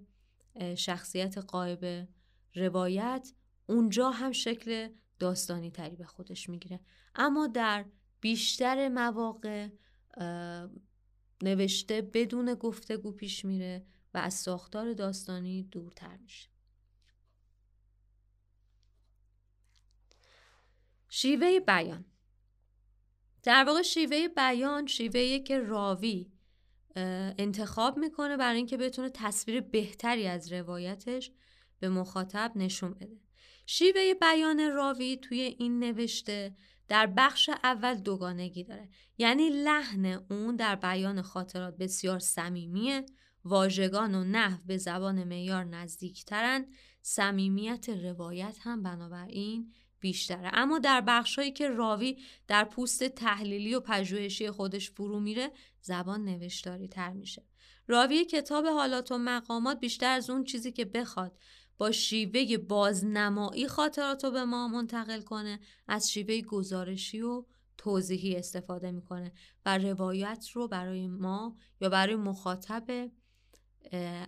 شخصیت 0.76 1.38
قایب 1.38 2.08
روایت. 2.56 3.34
اونجا 3.66 4.10
هم 4.10 4.32
شکل 4.32 4.90
داستانی 5.20 5.72
تری 5.72 5.96
به 5.96 6.06
خودش 6.06 6.50
می‌گیره. 6.50 6.80
اما 7.16 7.48
در 7.48 7.86
بیشتر 8.22 8.90
مواقع 8.90 9.70
نوشته 11.44 12.02
بدون 12.02 12.54
گفتگو 12.54 13.12
پیش 13.12 13.46
میره 13.46 13.86
و 14.14 14.18
از 14.18 14.34
ساختار 14.34 14.94
داستانی 14.94 15.64
دورتر 15.64 16.18
میشه. 16.18 16.50
شیوه 21.14 21.60
بیان. 21.60 22.06
در 23.44 23.64
واقع 23.64 23.82
شیوه 23.82 24.28
بیان 24.28 24.88
شیوهی 24.88 25.40
که 25.40 25.60
راوی 25.60 26.32
انتخاب 27.38 27.98
می‌کنه 27.98 28.38
برای 28.38 28.58
اینکه 28.58 28.78
بتونه 28.78 29.10
تصویر 29.10 29.62
بهتری 29.62 30.28
از 30.28 30.54
روایتش 30.54 31.32
به 31.80 31.90
مخاطب 31.90 32.52
نشون 32.56 32.94
بده. 32.94 33.20
شیوه 33.66 34.14
بیان 34.14 34.72
راوی 34.72 35.18
توی 35.18 35.42
این 35.42 35.80
نوشته 35.80 36.56
در 36.88 37.08
بخش 37.08 37.50
اول 37.64 37.96
دوگانگی 37.96 38.64
داره. 38.64 38.90
یعنی 39.18 39.50
لحن 39.50 40.06
اون 40.06 40.56
در 40.56 40.76
بیان 40.76 41.22
خاطرات 41.22 41.78
بسیار 41.78 42.20
صمیمیه 42.20 43.06
واژگان 43.46 44.16
و 44.16 44.24
نحو 44.24 44.58
به 44.66 44.78
زبان 44.78 45.24
معیار 45.24 45.64
نزدیکترن 45.64 46.66
صمیمیت 47.02 47.90
روایت 47.90 48.58
هم 48.62 48.84
بنابراین 48.84 49.74
بیشتره. 50.02 50.52
اما 50.54 50.80
در 50.80 51.02
بخشهایی 51.02 51.52
که 51.52 51.68
راوی 51.68 52.18
در 52.48 52.64
پوست 52.64 53.04
تحلیلی 53.04 53.76
و 53.76 53.80
پژوهشی 53.80 54.52
خودش 54.52 54.92
فرو 54.92 55.20
میره 55.20 55.52
زبان 55.82 56.26
نوشتاری 56.26 56.88
تر 56.88 57.14
میشه. 57.14 57.44
راوی 57.88 58.26
کتاب 58.26 58.66
حالات 58.66 59.12
و 59.12 59.18
مقامات 59.18 59.80
بیشتر 59.80 60.12
از 60.16 60.30
اون 60.30 60.44
چیزی 60.44 60.72
که 60.72 60.86
بخواد 60.86 61.38
با 61.78 61.92
شیوه 61.92 62.58
بازنمایی 62.58 63.68
خاطرات 63.68 64.24
رو 64.24 64.32
به 64.32 64.46
ما 64.46 64.68
منتقل 64.68 65.22
کنه 65.22 65.60
از 65.88 66.12
شیوه 66.12 66.42
گزارشی 66.42 67.22
و 67.22 67.46
توضیحی 67.78 68.36
استفاده 68.36 68.92
می‌کنه 68.92 69.32
و 69.66 69.78
روایت 69.78 70.48
رو 70.54 70.68
برای 70.68 71.08
ما 71.08 71.58
یا 71.82 71.90
برای 71.90 72.16
مخاطب 72.16 73.12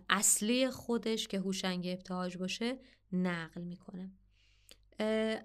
اصلی 0.09 0.69
خودش 0.69 1.27
که 1.27 1.39
هوشنگ 1.39 1.87
ابتهاج 1.87 2.37
باشه 2.37 2.79
نقل 3.11 3.61
می‌کنه. 3.61 4.11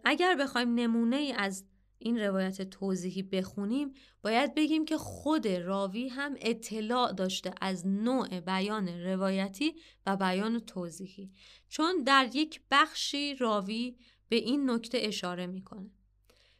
اگر 0.04 0.36
بخوایم 0.40 0.74
نمونه 0.74 1.16
ای 1.16 1.32
از 1.32 1.64
این 1.98 2.18
روایت 2.18 2.62
توضیحی 2.62 3.22
بخونیم 3.22 3.94
باید 4.22 4.54
بگیم 4.54 4.84
که 4.84 4.98
خود 4.98 5.48
راوی 5.48 6.08
هم 6.08 6.34
اطلاع 6.40 7.12
داشته 7.12 7.54
از 7.60 7.86
نوع 7.86 8.40
بیان 8.40 8.88
روایتی 8.88 9.74
و 10.06 10.16
بیان 10.16 10.58
توضیحی. 10.58 11.30
چون 11.68 12.02
در 12.02 12.28
یک 12.34 12.60
بخشی 12.70 13.34
راوی 13.34 13.96
به 14.28 14.36
این 14.36 14.70
نکته 14.70 14.98
اشاره 15.02 15.46
می‌کنه. 15.46 15.90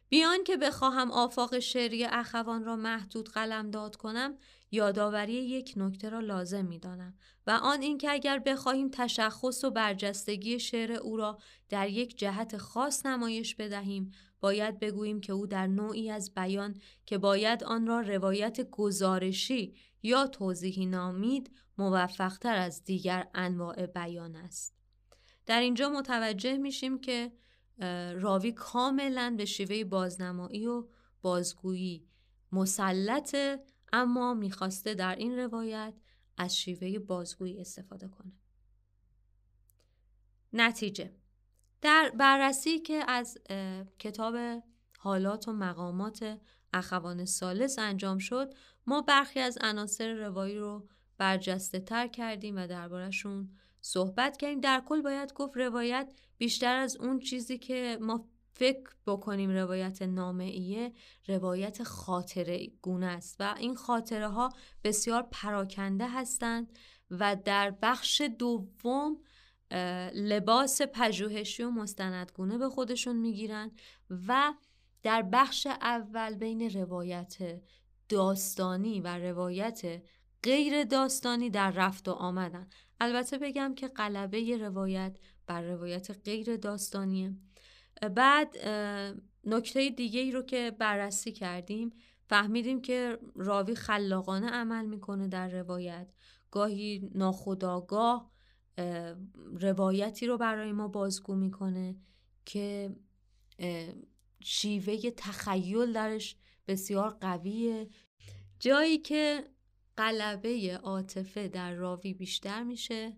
بیان 0.09 0.43
که 0.43 0.57
بخواهم 0.57 1.11
آفاق 1.11 1.59
شعری 1.59 2.05
اخوان 2.05 2.63
را 2.63 2.75
محدود 2.75 3.29
داد 3.71 3.95
کنم 3.95 4.37
یادآوری 4.71 5.33
یک 5.33 5.73
نکته 5.77 6.09
را 6.09 6.19
لازم 6.19 6.65
می 6.65 6.79
دانم 6.79 7.13
و 7.47 7.51
آن 7.51 7.81
اینکه 7.81 8.11
اگر 8.11 8.39
بخواهیم 8.39 8.89
تشخص 8.89 9.63
و 9.63 9.71
برجستگی 9.71 10.59
شعر 10.59 10.91
او 10.91 11.17
را 11.17 11.37
در 11.69 11.89
یک 11.89 12.17
جهت 12.17 12.57
خاص 12.57 13.05
نمایش 13.05 13.55
بدهیم 13.55 14.11
باید 14.39 14.79
بگوییم 14.79 15.21
که 15.21 15.33
او 15.33 15.47
در 15.47 15.67
نوعی 15.67 16.11
از 16.11 16.33
بیان 16.33 16.75
که 17.05 17.17
باید 17.17 17.63
آن 17.63 17.87
را 17.87 18.01
روایت 18.01 18.69
گزارشی 18.69 19.75
یا 20.03 20.27
توضیحی 20.27 20.85
نامید 20.85 21.51
موفقتر 21.77 22.55
از 22.55 22.83
دیگر 22.83 23.27
انواع 23.33 23.85
بیان 23.85 24.35
است. 24.35 24.75
در 25.45 25.59
اینجا 25.59 25.89
متوجه 25.89 26.57
میشیم 26.57 26.99
که 26.99 27.31
راوی 28.13 28.51
کاملا 28.51 29.33
به 29.37 29.45
شیوه 29.45 29.83
بازنمایی 29.83 30.67
و 30.67 30.87
بازگویی 31.21 32.07
مسلطه 32.51 33.59
اما 33.93 34.33
می‌خواسته 34.33 34.93
در 34.93 35.15
این 35.15 35.39
روایت 35.39 35.93
از 36.37 36.57
شیوه 36.57 36.99
بازگویی 36.99 37.61
استفاده 37.61 38.07
کنه. 38.07 38.31
نتیجه 40.53 41.13
در 41.81 42.11
بررسی 42.19 42.79
که 42.79 43.03
از 43.07 43.37
کتاب 43.99 44.61
حالات 44.97 45.47
و 45.47 45.53
مقامات 45.53 46.39
اخوان 46.73 47.25
سالس 47.25 47.79
انجام 47.79 48.17
شد 48.17 48.53
ما 48.87 49.01
برخی 49.01 49.39
از 49.39 49.57
عناصر 49.61 50.13
روایی 50.13 50.57
رو 50.57 50.89
برجسته 51.17 51.79
تر 51.79 52.07
کردیم 52.07 52.55
و 52.57 52.67
دربارهشون 52.67 53.49
صحبت 53.81 54.37
کردیم 54.37 54.59
در 54.59 54.83
کل 54.85 55.01
باید 55.01 55.33
گفت 55.33 55.57
روایت 55.57 56.13
بیشتر 56.37 56.75
از 56.75 56.97
اون 56.97 57.19
چیزی 57.19 57.57
که 57.57 57.97
ما 58.01 58.29
فکر 58.59 58.89
بکنیم 59.07 59.49
روایت 59.49 60.01
نامعیه 60.01 60.93
روایت 61.27 61.83
خاطره 61.83 62.67
گونه 62.81 63.05
است 63.05 63.35
و 63.39 63.55
این 63.57 63.75
خاطره 63.75 64.27
ها 64.27 64.49
بسیار 64.83 65.27
پراکنده 65.31 66.09
هستند 66.09 66.79
و 67.11 67.37
در 67.45 67.75
بخش 67.81 68.21
دوم 68.21 69.17
لباس 70.13 70.81
پژوهشی 70.81 71.63
و 71.63 71.69
مستندگونه 71.69 72.57
به 72.57 72.69
خودشون 72.69 73.15
می‌گیرن 73.15 73.71
و 74.27 74.53
در 75.03 75.21
بخش 75.21 75.67
اول 75.67 76.35
بین 76.35 76.69
روایت 76.69 77.37
داستانی 78.09 79.01
و 79.01 79.17
روایت 79.17 80.01
غیر 80.43 80.83
داستانی 80.83 81.49
در 81.49 81.71
رفت 81.71 82.07
و 82.07 82.11
آمدن. 82.11 82.69
البته 82.99 83.37
بگم 83.37 83.75
که 83.75 83.87
قلبه 83.87 84.57
روایت 84.57 85.17
بر 85.47 85.61
روایت 85.61 86.11
غیر 86.25 86.57
داستانیه. 86.57 87.35
بعد 88.15 88.57
نکته 89.43 89.89
دیگه 89.89 90.19
ای 90.19 90.31
رو 90.31 90.41
که 90.41 90.71
بررسی 90.79 91.31
کردیم 91.31 91.93
فهمیدیم 92.29 92.81
که 92.81 93.19
راوی 93.35 93.75
خلاقانه 93.75 94.49
عمل 94.49 94.85
می‌کنه 94.85 95.27
در 95.27 95.47
روایت. 95.49 96.07
گاهی 96.51 97.09
ناخداگاه 97.15 98.31
روایتی 99.53 100.27
رو 100.27 100.37
برای 100.37 100.71
ما 100.71 100.87
بازگو 100.87 101.35
می‌کنه 101.35 101.95
که 102.45 102.95
شیوه 104.43 105.11
تخیل 105.17 105.93
درش 105.93 106.35
بسیار 106.67 107.09
قویه. 107.09 107.89
جایی 108.59 108.97
که 108.97 109.43
قلبه 109.97 110.79
عاطفه 110.83 111.47
در 111.47 111.73
راوی 111.73 112.13
بیشتر 112.13 112.63
میشه 112.63 113.17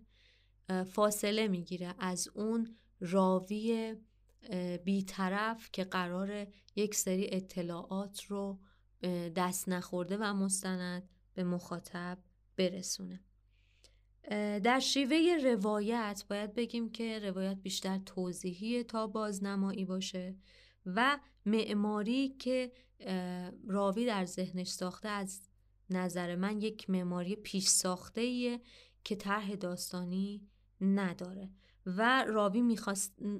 فاصله 0.86 1.48
می‌گیره 1.48 1.94
از 1.98 2.28
اون 2.34 2.76
راوی 3.00 3.94
بیطرف 4.84 5.70
که 5.72 5.84
قرار 5.84 6.46
یک 6.76 6.94
سری 6.94 7.26
اطلاعات 7.30 8.24
رو 8.24 8.60
دست 9.36 9.68
نخورده 9.68 10.16
و 10.20 10.34
مستند 10.34 11.08
به 11.34 11.44
مخاطب 11.44 12.18
برسونه. 12.56 13.20
در 14.64 14.80
شیوه 14.80 15.38
روایت 15.44 16.24
باید 16.30 16.54
بگیم 16.54 16.90
که 16.90 17.18
روایت 17.18 17.56
بیشتر 17.56 17.98
توضیحی 17.98 18.82
تا 18.82 19.06
بازنمایی 19.06 19.84
باشه 19.84 20.36
و 20.86 21.18
معماری 21.46 22.28
که 22.28 22.72
راوی 23.68 24.06
در 24.06 24.24
ذهنش 24.24 24.68
ساخته 24.68 25.08
از 25.08 25.40
نظر 25.90 26.36
من 26.36 26.60
یک 26.60 26.90
معماری 26.90 27.36
پیش 27.36 27.68
ساخته 27.68 28.60
که 29.04 29.16
طرح 29.16 29.54
داستانی 29.54 30.48
نداره. 30.80 31.50
و 31.86 32.24
راوی 32.28 32.60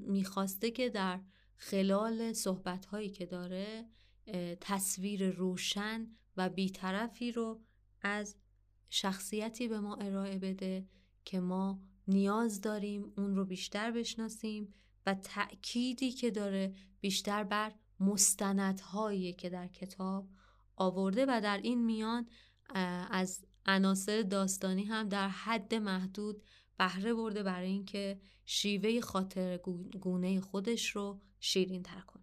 می‌خواسته 0.07 0.70
که 0.70 0.88
در 0.88 1.20
خلال 1.57 2.33
صحبت 2.33 2.87
که 3.12 3.26
داره 3.26 3.87
تصویر 4.61 5.31
روشن 5.31 6.07
و 6.37 6.48
بیطرفی 6.48 7.33
رو 7.33 7.61
از 8.02 8.37
شخصیتی 8.90 9.68
به 9.68 9.81
ما 9.81 9.96
ارائه 9.96 10.38
بده 10.38 10.87
که 11.24 11.40
ما 11.40 11.81
نیاز 12.09 12.61
داریم 12.61 13.12
اون 13.16 13.37
رو 13.37 13.44
بیشتر 13.44 13.90
بشناسیم 13.90 14.74
و 15.07 15.14
تأکیدی 15.14 16.12
که 16.12 16.31
داره 16.31 16.74
بیشتر 17.00 17.44
بر 17.44 17.72
مستندهایی 18.00 19.33
که 19.33 19.50
در 19.50 19.68
کتاب 19.68 20.28
آورده 20.76 21.26
و 21.28 21.40
در 21.42 21.61
این 21.62 21.85
میان 21.85 22.28
از 23.11 23.44
عناصر 23.66 24.22
داستانی 24.22 24.85
هم 24.85 25.09
در 25.09 25.28
حد 25.28 25.74
محدود 25.74 26.42
بهره 26.82 27.14
برده 27.14 27.42
برای 27.42 27.68
اینکه 27.68 28.20
شیوه 28.46 29.00
خاطر 29.00 29.60
گونه 30.00 30.40
خودش 30.40 30.90
رو 30.90 31.20
شیرین 31.40 31.82
تر 31.82 32.00
کنه. 32.06 32.22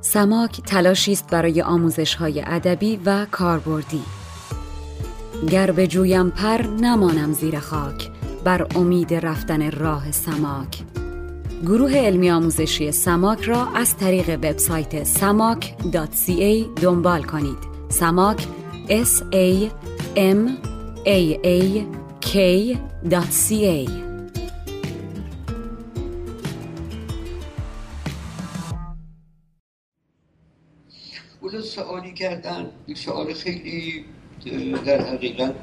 سماک 0.00 0.60
تلاشی 0.60 1.12
است 1.12 1.30
برای 1.30 1.62
آموزش 1.62 2.14
های 2.14 2.42
ادبی 2.46 2.96
و 2.96 3.26
کاربردی. 3.30 4.02
گر 5.50 5.70
به 5.70 5.86
جویم 5.86 6.30
پر 6.30 6.62
نمانم 6.62 7.32
زیر 7.32 7.58
خاک. 7.58 8.10
بر 8.44 8.66
امید 8.76 9.14
رفتن 9.14 9.70
راه 9.70 10.12
سماک. 10.12 10.93
گروه 11.66 11.96
علمی 11.96 12.30
آموزشی 12.30 12.92
سماک 12.92 13.40
را 13.42 13.66
از 13.66 13.96
طریق 13.96 14.28
وبسایت 14.30 15.04
samak.ca 15.04 16.80
دنبال 16.82 17.22
کنید. 17.22 17.58
سماک 17.88 18.46
s 18.88 19.22
a 19.32 19.70
m 20.16 20.48
a 21.06 21.20
a 21.44 21.84
k.ca 22.20 23.90
اون 31.40 31.62
سوالی 31.62 32.12
کردن 32.12 32.70
سوال 32.94 33.34
خیلی 33.34 34.04
در 34.86 35.00
حقیقت 35.00 35.54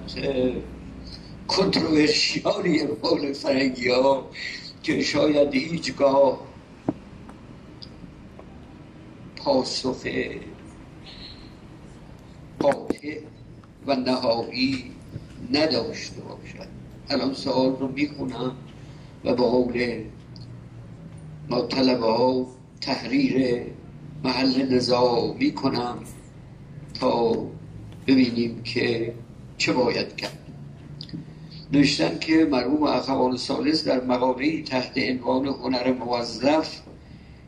کنتروورشیالی 1.48 2.88
مال 3.04 3.34
فرنگی 3.34 3.90
ها. 3.90 4.30
که 4.84 5.02
شاید 5.02 5.56
هیچگاه 5.56 6.40
پاسخ 9.36 10.06
قاطع 12.60 13.20
و 13.88 13.96
نهایی 13.96 14.92
نداشته 15.54 16.22
باشد. 16.22 16.68
الان 17.10 17.34
سوال 17.34 17.76
رو 17.76 17.88
می‌خونم 17.88 18.56
و 19.26 19.36
با 19.36 19.50
قول 19.50 20.04
ما 21.50 21.62
طلبه 21.62 22.06
ها 22.06 22.48
تحریر 22.82 23.62
محل 24.24 24.76
نزاع 24.76 25.36
می‌کنم 25.40 25.98
تا 27.00 27.34
ببینیم 28.08 28.64
که 28.64 29.14
چه 29.58 29.74
باید 29.74 30.16
کرد. 30.16 30.41
نوشتن 31.74 32.20
که 32.20 32.48
مرحوم 32.52 32.84
اخوان 32.84 33.38
سالس 33.38 33.84
در 33.84 34.04
مقاله 34.04 34.62
تحت 34.62 34.98
عنوان 34.98 35.48
هنر 35.48 35.94
موظف 35.94 36.80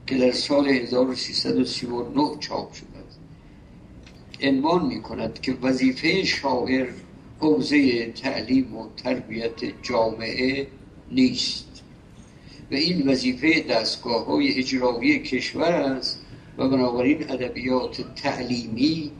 که 0.07 0.17
در 0.17 0.31
سال 0.31 0.67
1339 0.67 2.37
چاپ 2.39 2.73
شده 2.73 2.87
است 3.07 3.19
عنوان 4.41 4.85
می 4.85 5.01
کند 5.01 5.41
که 5.41 5.53
وظیفه 5.61 6.23
شاعر 6.23 6.87
حوزه 7.39 8.05
تعلیم 8.11 8.77
و 8.77 8.87
تربیت 8.97 9.81
جامعه 9.81 10.67
نیست 11.11 11.83
و 12.71 12.75
این 12.75 13.09
وظیفه 13.09 13.61
دستگاه 13.61 14.25
های 14.25 14.59
اجرایی 14.59 15.19
کشور 15.19 15.71
است 15.71 16.19
و 16.57 16.69
بنابراین 16.69 17.31
ادبیات 17.31 18.15
تعلیمی 18.15 19.11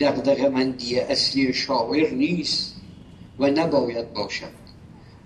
دقدقه 0.00 0.48
مندی 0.48 0.98
اصلی 0.98 1.52
شاعر 1.52 2.10
نیست 2.10 2.76
و 3.38 3.50
نباید 3.50 4.12
باشد. 4.12 4.58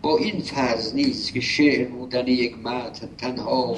با 0.02 0.18
این 0.18 0.40
فرض 0.40 0.94
نیست 0.94 1.34
که 1.34 1.40
شعر 1.40 1.88
بودن 1.88 2.28
یک 2.28 2.58
متن 2.58 3.08
تنها 3.18 3.74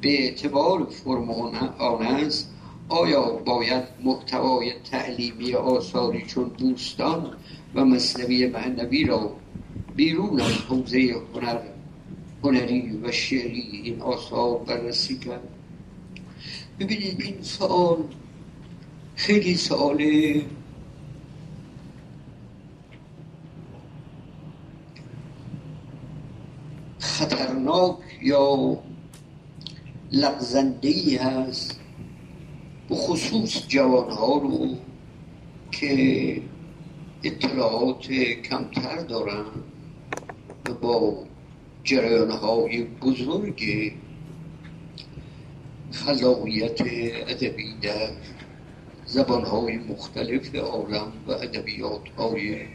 به 0.00 0.22
اعتبار 0.22 0.84
فرم 0.84 1.30
آن 1.30 2.06
است. 2.06 2.50
آیا 2.88 3.22
باید 3.22 3.84
محتوای 4.04 4.72
تعلیمی 4.90 5.54
آثاری 5.54 6.24
چون 6.26 6.48
بوستان 6.48 7.36
و 7.74 7.84
مصنوی 7.84 8.46
معنوی 8.46 9.04
را 9.04 9.32
بیرون 9.96 10.40
از 10.40 10.52
حوزه 10.52 11.16
هنر 11.34 11.58
هنری 12.44 13.00
و 13.02 13.12
شعری 13.12 13.80
این 13.84 14.00
آثار 14.00 14.58
بررسی 14.58 15.18
کرد 15.18 15.48
ببینید 16.80 17.20
این 17.20 17.42
سوال 17.42 17.98
خیلی 19.16 19.54
سوال 19.54 20.02
خطرناک 26.98 27.96
یا 28.22 28.78
لغزنده 30.12 30.88
ای 30.88 31.16
هست. 31.16 31.80
خصوص 32.90 33.68
جوانها 33.68 34.38
رو 34.38 34.76
که 35.72 36.42
اطلاعات 37.22 38.12
کمتر 38.50 38.96
دارن 38.96 39.44
و 40.68 40.74
با 40.74 41.24
جریانهای 41.84 42.84
بزرگ 42.84 43.92
خلاقیت 45.92 46.80
ادبی 47.26 47.74
در 47.82 48.10
زبانهای 49.06 49.78
مختلف 49.78 50.54
عالم 50.54 51.12
و 51.26 51.30
ادبیات 51.32 52.08
های 52.18 52.66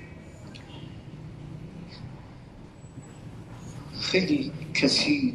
خیلی 3.99 4.51
کثیر 4.73 5.33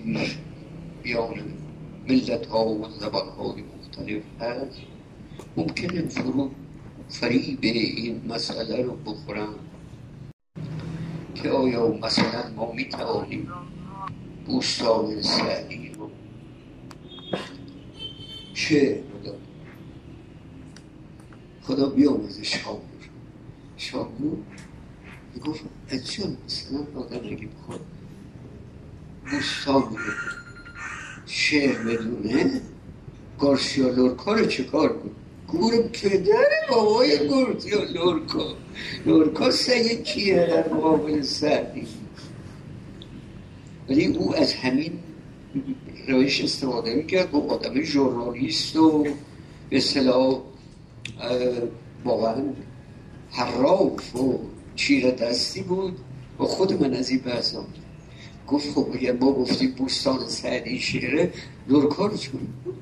بیان 1.02 1.34
ملت 2.08 2.46
ها 2.46 2.66
و 2.66 2.88
زبان 2.88 3.28
های 3.28 3.62
مختلف 3.62 4.22
هست. 4.40 4.80
ممکنه 5.56 6.08
فرو 6.08 6.50
فریب 7.08 7.58
این 7.62 8.22
مسئله 8.28 8.82
رو 8.82 8.96
بخورم 8.96 9.54
که 11.34 11.50
آیا 11.50 11.88
مثلا 11.88 12.50
ما 12.56 12.72
می 12.72 12.88
توانیم 12.88 13.48
بوستان 14.46 15.22
سعدی 15.22 15.92
رو 15.98 16.10
چه 18.54 19.02
خدا 21.66 21.88
بیاموزه 21.88 22.42
شامور 22.42 22.80
شامور 23.76 24.38
گفت 25.46 25.60
از 25.88 26.12
چون 26.12 26.36
مثلا 26.46 26.78
آدم 27.00 27.26
اگه 27.26 27.48
بخواد 27.48 27.80
رو 29.66 29.98
شعر 31.26 31.82
بدونه 31.82 32.60
گارسیا 33.40 33.88
لورکا 33.88 34.32
رو 34.32 34.46
چه 34.46 34.64
کار 34.64 34.92
بود 34.92 35.16
گور 35.48 35.82
پدر 35.82 36.48
بابای 36.70 37.28
گارسیا 37.28 37.84
لورکا 37.84 38.54
لورکا 39.06 39.50
سگه 39.50 39.96
کیه 40.02 40.46
در 40.46 40.72
مقابل 40.72 41.22
سعدی 41.22 41.86
ولی 43.88 44.06
او 44.06 44.36
از 44.36 44.54
همین 44.54 44.92
روش 46.08 46.40
استفاده 46.40 46.94
می‌کرد 46.94 47.30
با 47.30 47.38
آدم 47.38 47.82
ژورنالیست 47.82 48.76
و 48.76 49.06
به 49.70 49.80
صلاح 49.80 50.42
واقعا 52.04 52.42
حراف 53.30 54.16
و 54.16 54.38
چیر 54.74 55.10
دستی 55.10 55.62
بود 55.62 55.98
و 56.40 56.44
خود 56.44 56.82
من 56.82 56.94
از 56.94 57.10
این 57.10 57.20
بحث 57.20 57.54
گفت 58.46 58.70
خب 58.74 58.86
اگر 58.94 59.12
ما 59.12 59.32
گفتیم 59.32 59.70
بوستان 59.70 60.28
سعدی 60.28 60.78
شعره 60.78 61.32
رو 61.68 62.10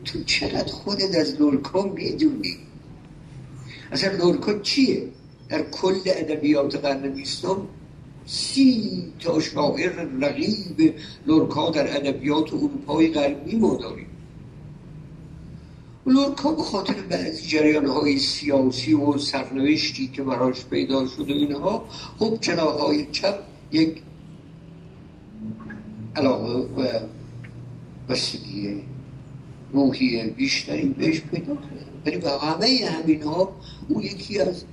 تو 0.04 0.24
چقدر 0.26 0.72
خودت 0.72 1.16
از 1.16 1.40
لورکا 1.40 1.82
می‌دونی؟ 1.82 2.56
اصلا 3.92 4.12
لورکا 4.12 4.58
چیه؟ 4.58 5.08
در 5.48 5.62
کل 5.62 6.00
ادبیات 6.06 6.76
قرن 6.76 7.08
بیستم 7.08 7.56
سی 8.26 9.04
تا 9.20 9.40
شاعر 9.40 9.92
رقیب 10.20 10.94
لورکا 11.26 11.70
در 11.70 11.96
ادبیات 11.96 12.54
اروپای 12.54 13.12
غربی 13.12 13.56
ما 13.56 13.76
داریم. 13.76 14.06
لورکا 16.06 16.52
به 16.52 16.62
خاطر 16.62 16.94
بعضی 16.94 17.46
جریان 17.48 17.86
های 17.86 18.18
سیاسی 18.18 18.94
و 18.94 19.18
سرنوشتی 19.18 20.08
که 20.08 20.22
براش 20.22 20.64
پیدا 20.64 21.06
شد 21.06 21.30
و 21.30 21.32
اینها 21.32 21.84
خب 22.18 22.38
چراهای 22.40 23.06
چپ 23.12 23.38
یک 23.72 24.02
علاقه 26.16 26.52
و 26.52 27.00
بستگی 28.08 28.82
روحی 29.72 30.30
بیشتری 30.30 30.88
بهش 30.88 31.20
پیدا 31.20 31.54
کرد 31.54 31.88
ولی 32.06 32.18
به 32.18 32.30
همه 32.30 32.90
همین 32.90 33.22
ها 33.22 33.56
او 33.88 34.02
یکی 34.02 34.40
از 34.40 34.64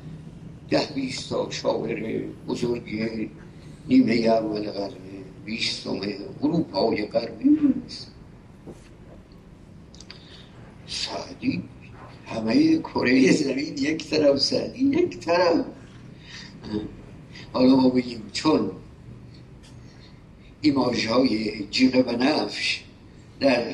ده 0.70 0.88
بیستا 0.96 1.50
شاعر 1.50 2.24
بزرگ 2.48 3.20
نیمه 3.88 4.14
اول 4.14 4.72
قرن 4.72 4.94
بیستم 5.46 6.02
اروپای 6.42 7.06
غربی 7.06 7.50
نیست 7.50 8.12
سعدی. 10.92 11.64
همه 12.26 12.78
کره 12.78 13.32
زمین 13.32 13.78
یک 13.78 14.10
طرف 14.10 14.40
سعدی 14.40 14.86
یک 14.86 15.20
طرف. 15.20 15.66
حالا 17.54 17.76
ما 17.76 17.90
بگیم 17.90 18.22
چون 18.34 18.72
ایماج 20.62 21.08
های 21.08 21.66
جیغ 21.72 22.08
و 22.08 22.12
نفش 22.12 22.84
در 23.40 23.74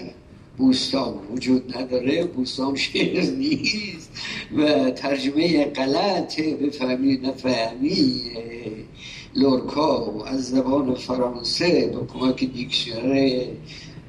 بوستان 0.57 1.13
وجود 1.32 1.78
نداره 1.78 2.26
بوستان 2.26 2.76
شعر 2.76 3.32
نیست 3.32 4.11
و 4.57 4.91
ترجمه 4.91 5.65
غلط 5.65 6.39
بفهمی 6.39 7.18
نفهمی 7.18 8.22
لورکا 9.36 10.24
از 10.26 10.49
زبان 10.49 10.95
فرانسه 10.95 11.88
با 11.88 12.05
کمک 12.05 12.43
دیکشنر 12.43 13.43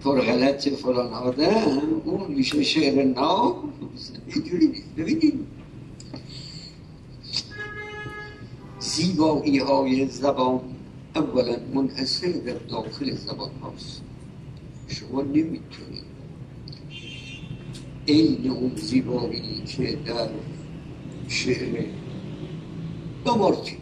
پر 0.08 0.20
غلط 0.20 0.68
فلان 0.68 1.12
آدم 1.12 2.02
اون 2.04 2.32
میشه 2.32 2.62
شعر 2.62 3.04
نام. 3.04 3.54
اینجوری 4.26 4.84
ببینید. 4.96 5.46
زیبایی 8.80 9.58
های 9.58 10.06
زبان 10.06 10.60
اولا 11.16 11.56
منحصر 11.74 12.28
در 12.28 12.52
داخل 12.52 13.14
زبان 13.14 13.50
هاست. 13.62 14.02
شما 14.88 15.22
نمی‌تونید. 15.22 16.08
این 18.06 18.50
اون 18.50 18.72
زیبایی 18.76 19.62
که 19.66 19.98
در 20.06 20.28
شعر 21.28 21.84
دامارتی 23.24 23.76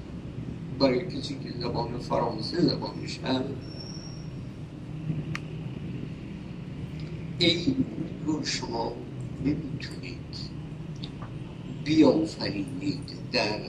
برای 0.78 1.06
کسی 1.06 1.34
که 1.34 1.60
زبان 1.60 1.98
فرانسه 1.98 2.62
زبانش 2.62 3.18
هم 3.18 3.42
این 7.38 7.84
رو 8.26 8.44
شما 8.44 8.92
نمی‌تونید 9.44 10.36
بیافرینید 11.84 13.10
در 13.32 13.60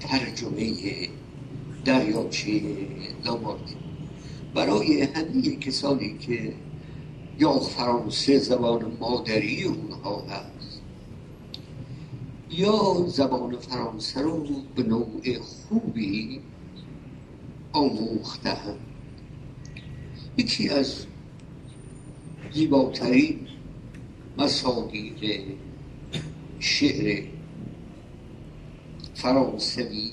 ترجمه 0.00 0.72
دریاچه 1.84 2.60
لامارک 3.24 3.76
برای 4.54 5.02
همه 5.02 5.56
کسانی 5.56 6.18
که 6.18 6.54
یا 7.38 7.58
فرانسه 7.58 8.38
زبان 8.38 8.96
مادری 9.00 9.62
اونها 9.64 10.20
هست 10.20 10.80
یا 12.50 13.04
زبان 13.08 13.56
فرانسه 13.56 14.20
رو 14.20 14.46
به 14.76 14.82
نوع 14.82 15.38
خوبی 15.38 16.40
آموختهند 17.72 18.80
یکی 20.36 20.68
از 20.68 21.06
زیباترین 22.56 23.46
مصادیق 24.38 25.40
شعر 26.60 27.22
فرانسوی 29.14 30.10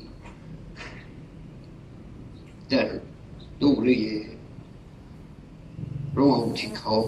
در 2.70 3.00
دوره 3.60 4.22
رومانتیک 6.16 6.74
ها 6.74 7.06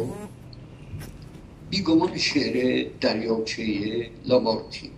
بیگمان 1.69 2.17
شعر 2.17 2.87
دریاچه 3.01 4.09
لامارتین. 4.25 4.91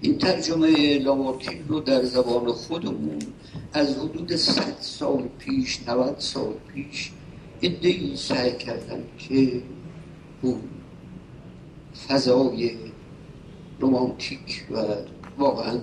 این 0.00 0.18
ترجمه 0.18 0.98
لامارتین 0.98 1.68
رو 1.68 1.80
در 1.80 2.04
زبان 2.04 2.52
خودمون 2.52 3.18
از 3.72 3.98
حدود 3.98 4.36
صد 4.36 4.76
سال 4.80 5.28
پیش 5.38 5.88
90 5.88 6.18
سال 6.18 6.54
پیش 6.74 7.10
ادهی 7.62 8.16
سعی 8.16 8.56
کردن 8.56 9.02
که 9.18 9.62
اون 10.42 10.60
فضای 12.08 12.70
رومانتیک 13.80 14.66
و 14.70 14.84
واقعا 15.38 15.80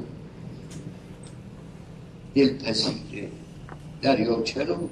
دلپذیر 2.35 3.27
دریاچه 4.01 4.63
رو 4.63 4.89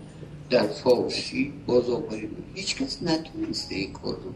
در 0.50 0.68
فارسی 0.68 1.54
باز 1.68 1.90
آوریم 1.90 2.30
هیچ 2.56 2.76
کس 2.76 3.04
نتونسته 3.04 3.76
این 3.76 3.94
کار 3.94 4.14
رو 4.14 4.34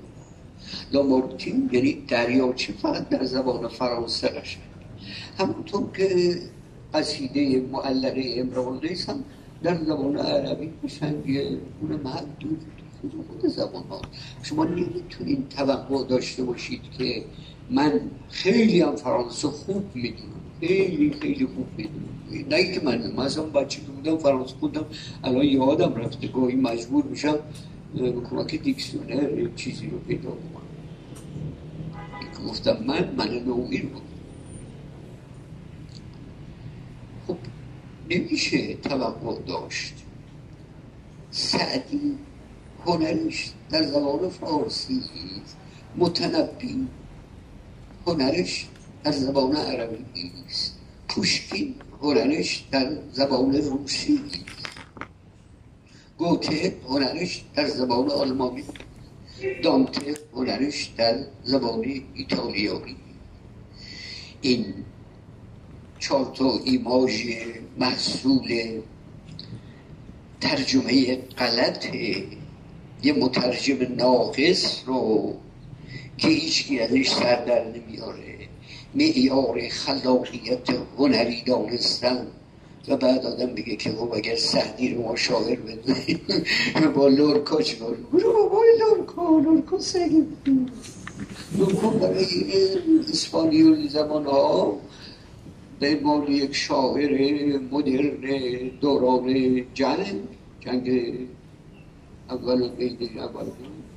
لامارتین 0.92 1.70
یعنی 1.74 1.94
دریاچه 2.08 2.74
فقط 2.74 3.10
در 3.10 3.26
زبان 3.26 3.68
فرانسه 3.68 4.28
قشنگ 4.28 4.64
همونطور 5.40 5.92
که 5.92 6.40
قصیده 6.94 7.62
معلقه 7.72 8.34
امرال 8.38 8.86
هم 9.08 9.24
در 9.64 9.84
زبان 9.84 10.18
عربی 10.18 10.72
قشنگیه 10.84 11.58
اون 11.82 12.00
محدود 12.04 12.64
خود 13.28 13.48
زبان 13.50 13.84
ها 13.84 14.02
شما 14.44 14.66
نمی‌تونین 14.66 15.48
توقع 15.50 16.04
داشته 16.04 16.44
باشید 16.44 16.82
که 16.98 17.24
من 17.70 18.02
خیلی 18.30 18.82
هم 18.82 18.96
فرانسه 18.96 19.48
خوب 19.48 19.84
می‌دونم. 19.96 20.40
خیلی 20.60 21.14
خیلی 21.22 21.46
خوب 21.46 21.68
می‌دونم. 21.78 22.06
نه 22.50 22.74
که 22.74 22.82
من 22.84 23.02
اصلا 23.20 23.44
بچه 23.44 23.82
که 23.82 23.88
بودم 23.88 24.18
فرانسه 24.18 24.56
بودم 24.56 24.86
الان 25.24 25.46
یادم 25.46 25.96
رفته 25.96 26.28
گاهی 26.28 26.56
مجبور 26.56 27.04
میشم 27.04 27.38
به 27.96 28.12
کمک 28.12 28.56
دیکسیونر 28.56 29.50
چیزی 29.56 29.88
رو 29.90 29.98
پیدا 30.00 30.30
کنم. 30.30 30.70
گفتم 32.48 32.78
من 32.88 33.16
من 33.18 33.30
نومیر 33.46 33.86
بود. 33.86 34.02
خب 37.28 37.38
نمیشه 38.10 38.74
توقع 38.76 39.42
داشت. 39.42 39.94
سعدی 41.32 42.18
هنرش 42.86 43.52
در 43.70 43.84
زبان 43.84 44.30
فارسی 44.30 45.02
متنبی 45.98 46.88
هنرش 48.08 48.68
در 49.04 49.12
زبان 49.12 49.56
عربی 49.56 50.32
است 50.50 50.76
پوشکین 51.10 51.76
هنرش 52.02 52.66
در 52.72 52.98
زبان 53.12 53.56
روسی 53.56 54.20
گوته 56.18 56.76
هنرش 56.90 57.44
در 57.56 57.68
زبان 57.68 58.12
آلمانی 58.12 58.64
دانته 59.64 60.18
هنرش 60.34 60.92
در 60.98 61.26
زبان 61.44 61.86
ایتالیایی 62.14 62.96
این 64.42 64.74
چهار 66.00 66.32
تا 66.36 66.60
ایماژ 66.64 67.24
محصول 67.80 68.82
ترجمه 70.42 71.16
غلط 71.16 71.86
یه 73.04 73.14
مترجم 73.14 73.96
ناقص 73.96 74.84
رو 74.86 75.34
که 76.18 76.28
هیچکی 76.28 76.80
ازش 76.80 77.10
سر 77.10 77.46
در 77.46 77.66
نمیاره. 77.66 78.38
معیار 78.96 79.70
خلاقیت 79.70 80.70
هنری 80.98 81.42
دانستن. 81.42 82.28
و 82.88 82.98
بعد 82.98 83.26
آدم 83.26 83.46
بگه 83.46 83.76
که 83.76 83.92
خب 83.92 84.14
اگر 84.14 84.36
سهدی 84.36 84.94
رو 84.94 85.02
ما 85.02 85.16
شاعر 85.16 85.60
بدونیم 85.60 86.20
با 86.96 87.08
لورکا 87.08 87.62
چیکار 87.62 87.96
برو 88.14 88.34
بابا 88.34 88.62
لورکا 88.80 89.40
لورکا 89.40 89.80
سگی 89.80 90.24
لورکا 91.58 91.90
برای 91.90 92.26
اسپانیول 93.10 93.88
زمان 93.88 94.26
ها 94.26 94.78
به 95.80 95.96
عنوان 95.96 96.32
یک 96.32 96.56
شاعر 96.56 97.14
مدرن 97.72 98.70
دوران 98.82 99.62
جنگ 99.74 100.06
جنگ 100.60 101.14
اول 102.30 102.70
بین 102.70 102.98
اول. 103.20 103.46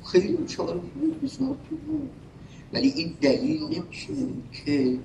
خیلی 0.04 0.38
شاعر 0.48 0.76
ولی 2.72 2.88
این 2.96 3.14
دلیل 3.20 3.62
نمیشه 3.62 4.12
که 4.64 4.98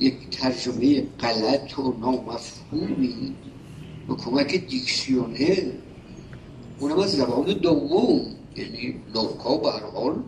یک 0.00 0.30
ترجمه 0.30 1.02
غلط 1.20 1.78
و 1.78 1.94
نامفهومی 2.00 3.34
به 4.08 4.14
کمک 4.14 4.66
دیکسیونر 4.66 5.72
اونم 6.78 6.98
از 6.98 7.12
زبان 7.12 7.52
دوم 7.52 8.20
یعنی 8.56 8.94
لورکا 9.14 9.56
به 9.56 9.70
حال 9.70 10.22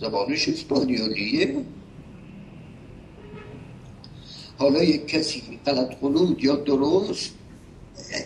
زبانش 0.00 0.48
اسپانیولیه. 0.48 1.56
حالا 4.62 4.82
یک 4.82 5.06
کسی 5.06 5.42
غلط 5.66 6.00
قلود 6.00 6.44
یا 6.44 6.56
درست 6.56 7.30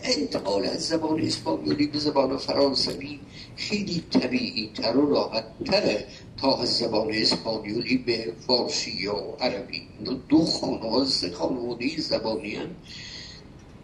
انتقال 0.04 0.64
از 0.64 0.88
زبان 0.88 1.20
اسپانیولی 1.20 1.86
به 1.86 1.98
زبان 1.98 2.36
فرانسوی 2.36 3.20
خیلی 3.56 4.04
طبیعی 4.10 4.70
تر 4.74 4.96
و 4.96 5.10
راحت 5.10 5.44
تره 5.64 6.06
تا 6.36 6.58
از 6.62 6.78
زبان 6.78 7.14
اسپانیولی 7.14 7.96
به 7.96 8.32
فارسی 8.46 8.90
یا 8.90 9.36
عربی. 9.40 9.82
دو 10.28 10.44
خانواده 10.44 11.30
خانواده 11.32 12.00
زبانی 12.00 12.54
هم 12.54 12.68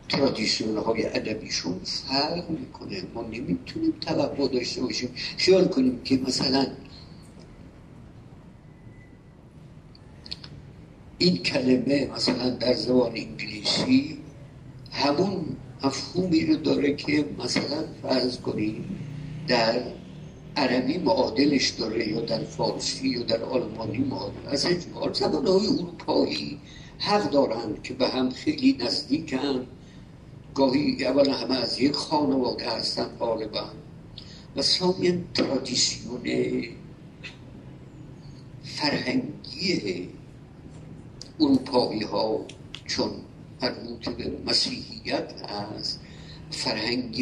ترادیسیون 0.08 0.76
های 0.76 1.06
ادبیشون 1.06 1.80
فرق 1.84 2.50
می‌کنه. 2.50 3.02
ما 3.14 3.22
نمی‌تونیم 3.22 3.92
توقع 4.00 4.48
داشته 4.48 4.80
باشیم. 4.80 5.14
خیال 5.36 5.68
کنیم 5.68 6.00
که 6.04 6.20
مثلا 6.28 6.66
این 11.22 11.36
کلمه 11.38 12.10
مثلا 12.16 12.50
در 12.50 12.74
زبان 12.74 13.12
انگلیسی 13.16 14.18
همون 14.90 15.56
مفهومی 15.84 16.46
رو 16.46 16.56
داره 16.56 16.94
که 16.94 17.24
مثلا 17.38 17.84
فرض 18.02 18.38
کنیم 18.38 18.84
در 19.48 19.82
عربی 20.56 20.98
معادلش 20.98 21.68
داره 21.68 22.08
یا 22.08 22.20
در 22.20 22.44
فارسی 22.44 23.08
یا 23.08 23.22
در 23.22 23.42
آلمانی 23.42 23.98
معادل. 23.98 24.46
از 24.46 24.66
اجمال 24.66 25.12
زبان 25.12 25.46
های 25.46 25.66
اروپایی 25.66 26.58
حق 26.98 27.30
دارند 27.30 27.82
که 27.82 27.94
به 27.94 28.08
هم 28.08 28.30
خیلی 28.30 28.76
نزدیکن. 28.80 29.66
گاهی 30.54 31.04
اولا 31.04 31.32
همه 31.32 31.56
از 31.56 31.80
یک 31.80 31.92
خانواده 31.92 32.70
هستن 32.70 33.04
غالبا. 33.04 33.64
و 34.56 34.62
ثانیا 34.62 35.12
ترادیسیون 35.34 36.22
فرهنگی 38.64 40.08
اروپایی 41.42 42.02
ها 42.02 42.40
چون 42.86 43.10
مربوط 43.62 44.08
به 44.08 44.32
مسیحیت 44.46 45.32
هست 45.42 46.00
فرهنگ 46.50 47.16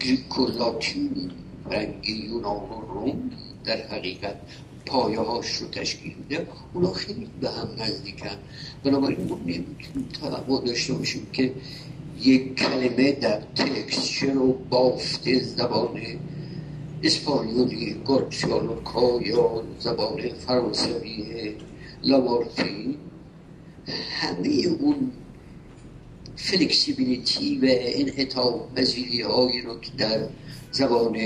گریک 0.00 0.38
و 0.38 0.46
لاتین 0.46 1.30
فرهنگ 1.64 2.08
یونان 2.08 2.56
و 2.56 2.80
روم 2.92 3.30
در 3.64 3.86
حقیقت 3.86 4.36
پایه 4.86 5.20
هاش 5.20 5.56
رو 5.56 5.68
تشکیل 5.68 6.14
میده. 6.14 6.46
اونا 6.74 6.92
خیلی 6.92 7.28
به 7.40 7.50
هم 7.50 7.68
نزدیکن. 7.78 8.36
بنابراین 8.84 9.28
ما 9.28 9.38
نمی‌تونیم 9.46 10.08
توقع 10.20 10.66
داشته 10.66 10.92
باشیم 10.92 11.26
که 11.32 11.52
یک 12.22 12.54
کلمه 12.54 13.12
در 13.12 13.40
تکسچر 13.40 14.36
و 14.36 14.52
بافت 14.70 15.38
زبان 15.38 16.00
اسپانیولی 17.02 17.94
گورسیالوکا 18.04 19.20
یا 19.22 19.62
زبان 19.80 20.28
فرانسوی 20.28 21.54
لامارتین 22.02 22.96
همه 23.88 24.66
اون 24.80 25.12
فلکسیبیلیتی 26.36 27.58
و 27.58 27.64
انعطاف 27.68 28.54
پذیری 28.76 29.20
هایی 29.20 29.62
رو 29.62 29.80
که 29.80 29.90
در 29.98 30.28
زبان 30.72 31.18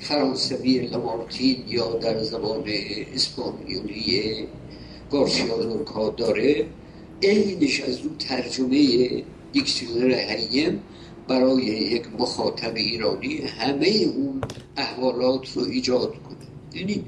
فرانسوی 0.00 0.78
لامارتین 0.78 1.64
یا 1.68 1.94
در 1.94 2.22
زبان 2.22 2.64
اسپانیولی 3.14 4.46
گارسیا 5.10 5.56
لورکا 5.56 6.10
داره 6.10 6.66
اینش 7.20 7.80
از 7.80 7.98
اون 7.98 8.18
ترجمه 8.18 9.08
دیکسیونر 9.52 10.14
هیم 10.14 10.82
برای 11.28 11.64
یک 11.64 12.02
مخاطب 12.18 12.74
ایرانی 12.74 13.36
همه 13.36 13.88
اون 13.88 14.40
احوالات 14.76 15.52
رو 15.52 15.62
ایجاد 15.62 16.10
کنه. 16.10 16.80
یعنی 16.80 17.04